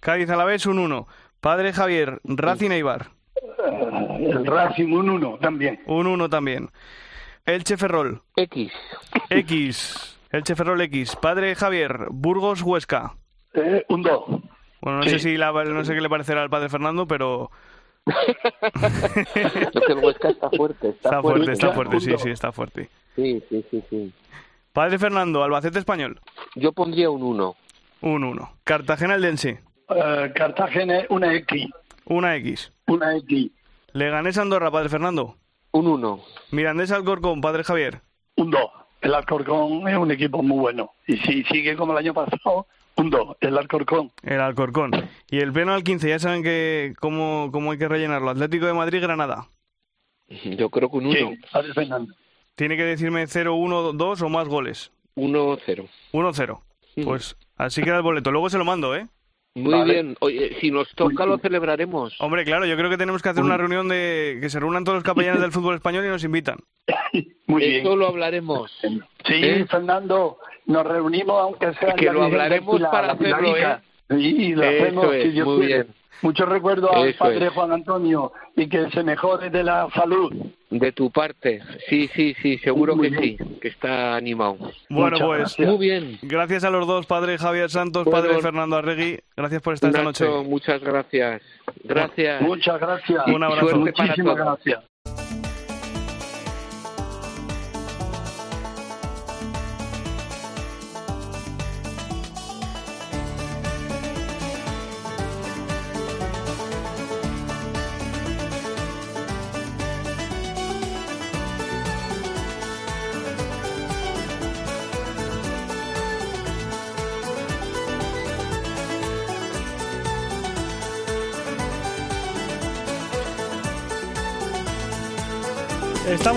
[0.00, 1.06] Cádiz a la vez, un 1.
[1.40, 3.10] Padre Javier, Racing Eibar.
[4.18, 5.80] el Racing, un 1 también.
[5.86, 6.68] Un 1 también.
[7.46, 8.20] Elche Ferrol.
[8.34, 8.72] X.
[9.30, 10.18] X.
[10.32, 11.14] Elche Ferrol X.
[11.14, 13.14] Padre Javier, Burgos Huesca.
[13.54, 14.24] Eh, un 2.
[14.80, 17.52] Bueno, no sé si no sé qué le parecerá al padre Fernando, pero
[18.04, 20.88] el Huesca está fuerte.
[20.88, 22.90] Está, fuerte, está fuerte, sí, sí, está fuerte.
[23.18, 24.12] Sí, sí, sí, sí.
[24.72, 26.20] Padre Fernando, Albacete Español.
[26.54, 27.56] Yo pondría un 1.
[28.02, 28.52] Un 1.
[28.62, 29.60] Cartagena Eldense.
[29.88, 31.66] Uh, Cartagena, una X.
[32.04, 32.72] Una X.
[32.86, 33.50] Una X.
[33.92, 35.34] Leganés Andorra, Padre Fernando.
[35.72, 36.20] Un 1.
[36.52, 38.02] Mirandés Alcorcón, Padre Javier.
[38.36, 38.60] Un 2.
[39.00, 40.92] El Alcorcón es un equipo muy bueno.
[41.08, 44.12] Y si sigue como el año pasado, un 2, el Alcorcón.
[44.22, 44.92] El Alcorcón.
[45.28, 48.30] Y el pleno al 15, ya saben que cómo, cómo hay que rellenarlo.
[48.30, 49.48] Atlético de Madrid, Granada.
[50.28, 51.16] Yo creo que un 1.
[51.16, 52.14] Sí, Fernando.
[52.58, 54.90] Tiene que decirme 0, 1, 2 o más goles.
[55.14, 55.84] 1, 0.
[56.10, 56.62] 1, 0.
[57.04, 58.32] Pues así queda el boleto.
[58.32, 59.06] Luego se lo mando, ¿eh?
[59.54, 60.16] Muy bien.
[60.18, 62.16] Oye, si nos toca lo celebraremos.
[62.18, 64.96] Hombre, claro, yo creo que tenemos que hacer una reunión de que se reúnan todos
[64.96, 66.58] los capellanes del fútbol español y nos invitan.
[67.46, 67.86] Muy bien.
[67.86, 68.76] Eso lo hablaremos.
[68.80, 69.64] Sí, ¿Eh?
[69.70, 73.78] Fernando, nos reunimos aunque sea que lo hablaremos para hacerlo, ¿eh?
[74.10, 75.86] Sí, lo hacemos, es, muy bien.
[76.22, 77.52] Mucho recuerdo al Eso padre es.
[77.52, 80.32] Juan Antonio y que se mejore de la salud.
[80.70, 83.36] De tu parte, sí, sí, sí, seguro Muy que bien.
[83.38, 84.56] sí, que está animado.
[84.90, 85.68] Bueno, Muchas pues gracias.
[85.68, 86.18] Muy bien.
[86.22, 89.18] gracias a los dos, padre Javier Santos, Bueno, padre Fernando Arregui.
[89.36, 90.26] Gracias por estar esta noche.
[90.44, 91.40] muchas gracias.
[91.84, 92.42] Gracias.
[92.42, 93.26] Muchas gracias.
[93.28, 93.76] Un abrazo.
[93.78, 94.84] Muchísimas gracias.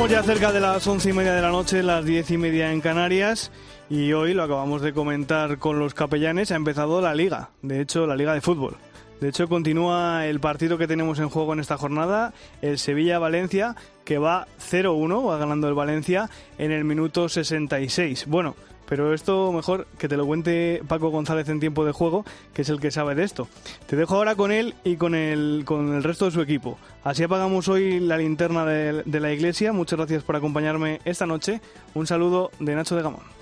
[0.01, 2.71] Estamos ya cerca de las once y media de la noche, las diez y media
[2.71, 3.51] en Canarias.
[3.87, 8.07] Y hoy lo acabamos de comentar con los capellanes, ha empezado la liga, de hecho
[8.07, 8.77] la liga de fútbol.
[9.19, 12.33] De hecho continúa el partido que tenemos en juego en esta jornada,
[12.63, 18.25] el Sevilla-Valencia, que va 0-1, va ganando el Valencia en el minuto 66.
[18.25, 18.55] Bueno,
[18.91, 22.67] pero esto mejor que te lo cuente Paco González en tiempo de juego, que es
[22.67, 23.47] el que sabe de esto.
[23.87, 26.77] Te dejo ahora con él y con el, con el resto de su equipo.
[27.05, 29.71] Así apagamos hoy la linterna de, de la iglesia.
[29.71, 31.61] Muchas gracias por acompañarme esta noche.
[31.93, 33.40] Un saludo de Nacho de Gamón.